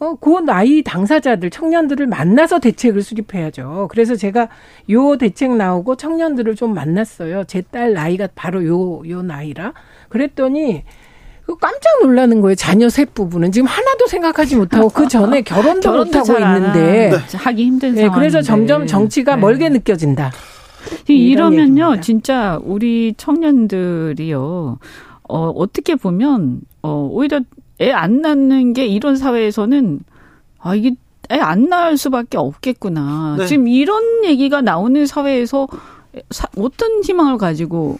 [0.00, 3.88] 어, 그 나이 당사자들, 청년들을 만나서 대책을 수립해야죠.
[3.90, 4.48] 그래서 제가
[4.88, 7.44] 요 대책 나오고 청년들을 좀 만났어요.
[7.44, 9.74] 제 딸 나이가 바로 요, 요 나이라.
[10.08, 10.84] 그랬더니 그
[11.56, 12.54] 깜짝 놀라는 거예요.
[12.54, 17.36] 자녀 셋 부부는 지금 하나도 생각하지 못하고 그 전에 결혼도, 결혼도 못하고 있는데 네.
[17.36, 18.10] 하기 힘든 상황.
[18.10, 19.40] 네, 그래서 점점 정치가 네.
[19.40, 20.32] 멀게 느껴진다.
[21.06, 24.78] 이러면요, 진짜 우리 청년들이요,
[25.28, 27.40] 어, 어떻게 보면, 어, 오히려
[27.80, 30.00] 애 안 낳는 게 이런 사회에서는,
[30.58, 30.92] 아, 이게
[31.30, 33.36] 애 안 낳을 수밖에 없겠구나.
[33.38, 33.46] 네.
[33.46, 35.68] 지금 이런 얘기가 나오는 사회에서
[36.56, 37.98] 어떤 희망을 가지고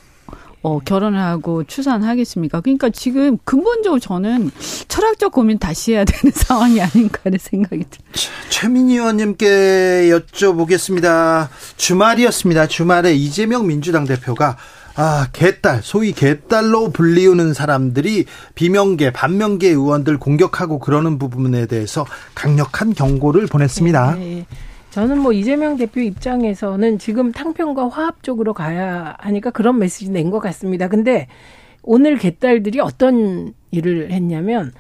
[0.63, 2.61] 어, 결혼을 하고 출산하겠습니까?
[2.61, 4.51] 그러니까 지금 근본적으로 저는
[4.89, 8.21] 철학적 고민 다시 해야 되는 상황이 아닌가라는 생각이 듭니다.
[8.51, 11.49] 최민희 의원님께 여쭤보겠습니다.
[11.77, 12.67] 주말이었습니다.
[12.67, 14.57] 주말에 이재명 민주당 대표가
[14.97, 22.05] 아, 개딸, 소위 개딸로 불리우는 사람들이 비명계, 반명계 의원들 공격하고 그러는 부분에 대해서
[22.35, 24.17] 강력한 경고를 보냈습니다.
[24.17, 24.47] 네.
[24.91, 24.95] 네.
[24.95, 30.39] 저는 뭐 이재명 대표 입장에서는 지금 탕평과 화합 쪽으로 가야 하니까 그런 메시지 낸 것
[30.41, 30.89] 같습니다.
[30.89, 31.27] 근데
[31.83, 34.73] 오늘 개딸들이 어떤 일을 했냐면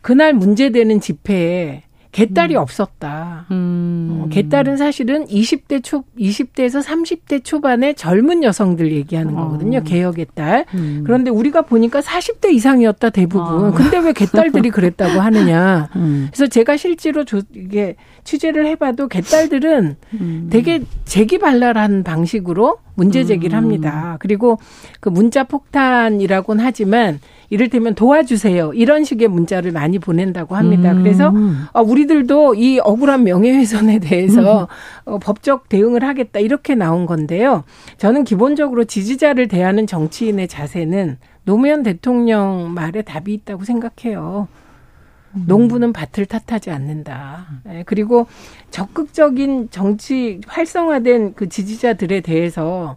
[0.00, 1.82] 그날 문제되는 집회에
[2.12, 2.60] 개딸이 음.
[2.60, 3.46] 없었다.
[3.52, 4.20] 음.
[4.20, 9.44] 어, 개딸은 사실은 20대 초 20대에서 30대 초반의 젊은 여성들 얘기하는 어.
[9.44, 9.78] 거거든요.
[9.78, 9.82] 어.
[9.82, 10.66] 개혁의 딸.
[10.74, 11.04] 음.
[11.06, 13.64] 그런데 우리가 보니까 40대 이상이었다 대부분.
[13.64, 13.72] 어.
[13.72, 15.88] 근데 왜 개딸들이 그랬다고 하느냐.
[15.96, 16.28] 음.
[16.30, 20.48] 그래서 제가 실제로 조, 이게 취재를 해봐도 개딸들은 음.
[20.50, 23.64] 되게 재기발랄한 방식으로 문제 제기를 음.
[23.64, 24.16] 합니다.
[24.20, 24.58] 그리고
[25.00, 27.20] 그 문자 폭탄이라고는 하지만
[27.50, 28.72] 이를테면 도와주세요.
[28.74, 30.92] 이런 식의 문자를 많이 보낸다고 합니다.
[30.92, 31.02] 음.
[31.02, 31.32] 그래서
[31.72, 35.12] 어, 우리들도 이 억울한 명예훼손에 대해서 음.
[35.12, 36.40] 어, 법적 대응을 하겠다.
[36.40, 37.64] 이렇게 나온 건데요.
[37.98, 44.48] 저는 기본적으로 지지자를 대하는 정치인의 자세는 노무현 대통령 말에 답이 있다고 생각해요.
[45.34, 45.44] 음.
[45.46, 47.46] 농부는 밭을 탓하지 않는다.
[47.64, 48.26] 네, 그리고
[48.70, 52.96] 적극적인 정치 활성화된 그 지지자들에 대해서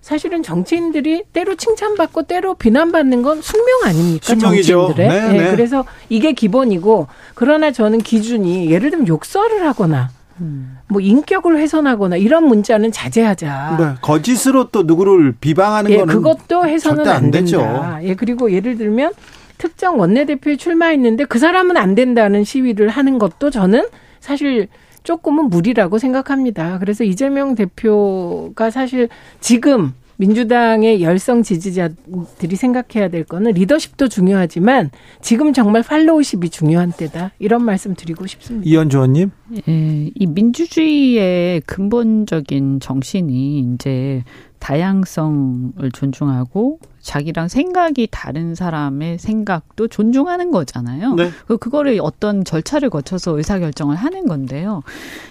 [0.00, 4.26] 사실은 정치인들이 때로 칭찬받고 때로 비난받는 건 숙명 아닙니까?
[4.26, 4.88] 숙명이죠.
[4.88, 5.08] 정치인들의.
[5.08, 5.44] 네, 네.
[5.44, 10.10] 네, 그래서 이게 기본이고 그러나 저는 기준이 예를 들면 욕설을 하거나
[10.40, 10.78] 음.
[10.88, 13.76] 뭐 인격을 훼손하거나 이런 문자는 자제하자.
[13.78, 18.00] 네, 거짓으로 또 누구를 비방하는 예, 거는 그것도 해서는 안, 안 된다.
[18.02, 19.12] 예, 그리고 예를 들면
[19.58, 23.86] 특정 원내대표에 출마했는데 그 사람은 안 된다는 시위를 하는 것도 저는
[24.20, 24.68] 사실
[25.02, 26.78] 조금은 무리라고 생각합니다.
[26.78, 29.08] 그래서 이재명 대표가 사실
[29.40, 34.90] 지금 민주당의 열성 지지자들이 생각해야 될 거는 리더십도 중요하지만
[35.20, 37.32] 지금 정말 팔로우십이 중요한 때다.
[37.38, 38.68] 이런 말씀 드리고 싶습니다.
[38.68, 39.30] 이현주 의원님.
[39.68, 44.22] 예, 이 민주주의의 근본적인 정신이 이제
[44.60, 51.14] 다양성을 존중하고 자기랑 생각이 다른 사람의 생각도 존중하는 거잖아요.
[51.14, 51.30] 네.
[51.46, 54.82] 그 그거를 어떤 절차를 거쳐서 의사 결정을 하는 건데요.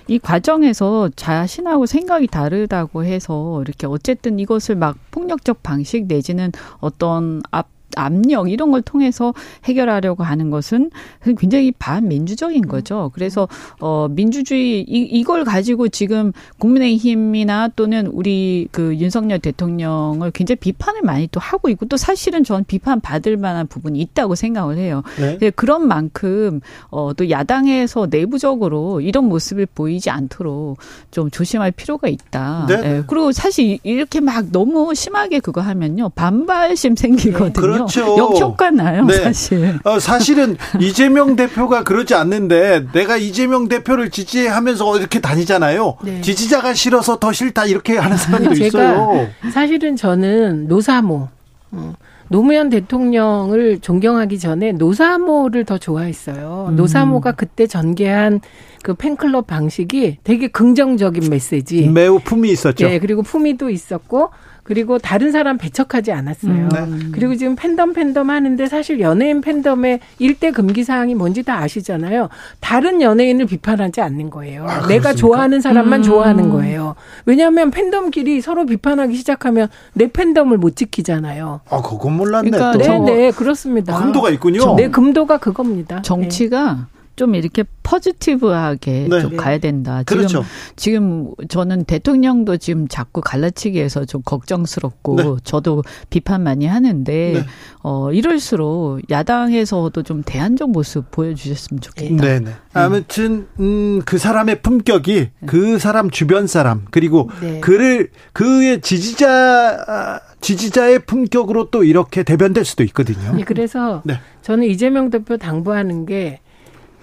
[0.07, 7.72] 이 과정에서 자신하고 생각이 다르다고 해서 이렇게 어쨌든 이것을 막 폭력적 방식 내지는 어떤 앞
[7.97, 9.33] 압력 이런 걸 통해서
[9.65, 10.91] 해결하려고 하는 것은
[11.37, 13.11] 굉장히 반민주적인 거죠.
[13.13, 13.47] 그래서
[13.79, 21.27] 어 민주주의 이, 이걸 가지고 지금 국민의힘이나 또는 우리 그 윤석열 대통령을 굉장히 비판을 많이
[21.31, 25.03] 또 하고 있고 또 사실은 전 비판 받을 만한 부분이 있다고 생각을 해요.
[25.17, 25.49] 네.
[25.51, 30.77] 그런 만큼 어또 야당에서 내부적으로 이런 모습을 보이지 않도록
[31.11, 32.65] 좀 조심할 필요가 있다.
[32.67, 32.81] 네.
[32.81, 33.03] 네.
[33.07, 37.82] 그리고 사실 이렇게 막 너무 심하게 그거 하면요 반발심 생기거든요.
[37.85, 38.17] 그렇죠.
[38.17, 39.15] 역효과 나요, 네.
[39.17, 39.79] 사실.
[39.83, 45.97] 어, 사실은 이재명 대표가 그러지 않는데 내가 이재명 대표를 지지하면서 이렇게 다니잖아요.
[46.03, 46.21] 네.
[46.21, 49.27] 지지자가 싫어서 더 싫다 이렇게 하는 사람도 있어요.
[49.51, 51.29] 사실은 저는 노사모
[51.71, 51.93] 어,
[52.29, 56.67] 노무현 대통령을 존경하기 전에 노사모를 더 좋아했어요.
[56.69, 56.75] 음.
[56.75, 58.41] 노사모가 그때 전개한
[58.81, 61.87] 그 팬클럽 방식이 되게 긍정적인 메시지.
[61.87, 62.87] 매우 품이 있었죠.
[62.87, 64.29] 네, 그리고 품위도 있었고
[64.63, 66.51] 그리고 다른 사람 배척하지 않았어요.
[66.53, 67.09] 음, 네.
[67.11, 72.29] 그리고 지금 팬덤 팬덤 하는데 사실 연예인 팬덤의 일대 금기 사항이 뭔지 다 아시잖아요.
[72.61, 74.65] 다른 연예인을 비판하지 않는 거예요.
[74.65, 76.03] 아, 내가 좋아하는 사람만 음.
[76.03, 76.95] 좋아하는 거예요.
[77.25, 81.61] 왜냐하면 팬덤끼리 서로 비판하기 시작하면 내 팬덤을 못 지키잖아요.
[81.69, 82.49] 아, 그건 몰랐네.
[82.49, 83.99] 그러니까 네, 네, 그렇습니다.
[83.99, 84.75] 금도가 있군요.
[84.75, 86.01] 네, 금도가 그겁니다.
[86.01, 87.02] 정치가 네.
[87.15, 89.21] 좀 이렇게 퍼지티브하게 네.
[89.21, 90.03] 좀 가야 된다.
[90.03, 90.45] 지금 그렇죠.
[90.75, 95.35] 지금 저는 대통령도 지금 자꾸 갈라치기해서 좀 걱정스럽고 네.
[95.43, 97.45] 저도 비판 많이 하는데 네.
[97.83, 102.23] 어 이럴수록 야당에서도 좀 대안적 모습 보여주셨으면 좋겠다.
[102.23, 102.39] 네네.
[102.39, 102.51] 네.
[102.73, 105.31] 아무튼 음, 그 사람의 품격이 네.
[105.45, 107.59] 그 사람 주변 사람 그리고 네.
[107.59, 113.37] 그를 그의 지지자 지지자의 품격으로 또 이렇게 대변될 수도 있거든요.
[113.45, 114.01] 그래서
[114.41, 116.39] 저는 이재명 대표 당부하는 게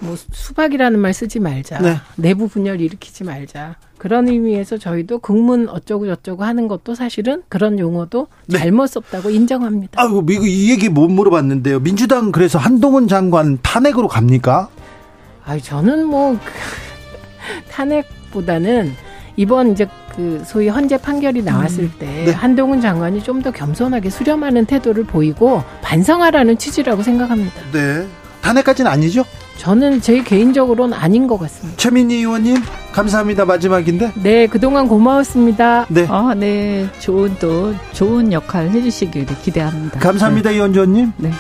[0.01, 1.81] 뭐 수박이라는 말 쓰지 말자.
[1.81, 1.97] 네.
[2.17, 3.77] 내부 분열 일으키지 말자.
[3.99, 8.59] 그런 의미에서 저희도 국문 어쩌고 저쩌고 하는 것도 사실은 그런 용어도 네.
[8.59, 10.01] 잘못 썼다고 인정합니다.
[10.01, 11.81] 아이고 미국 이 얘기 못 물어봤는데요.
[11.81, 14.69] 민주당 그래서 한동훈 장관 탄핵으로 갑니까?
[15.45, 16.39] 아, 저는 뭐
[17.71, 18.93] 탄핵보다는
[19.37, 19.87] 이번 이제
[20.17, 21.93] 그 소위 헌재 판결이 나왔을 음.
[21.99, 22.31] 때 네.
[22.33, 27.55] 한동훈 장관이 좀 더 겸손하게 수렴하는 태도를 보이고 반성하라는 취지라고 생각합니다.
[27.73, 28.07] 네.
[28.43, 29.25] 탄핵까지는 아니죠?
[29.59, 31.77] 저는 제 개인적으로는 아닌 것 같습니다.
[31.77, 32.57] 최민희 의원님
[32.93, 33.45] 감사합니다.
[33.45, 34.13] 마지막인데.
[34.15, 35.87] 네, 그동안 고마웠습니다.
[35.89, 36.07] 네.
[36.09, 36.89] 아, 네.
[36.99, 40.01] 좋은 또 좋은 역할 해주시길 기대합니다.
[40.01, 40.57] 감사합니다, 네.
[40.57, 41.13] 이원주님.
[41.19, 41.31] 네.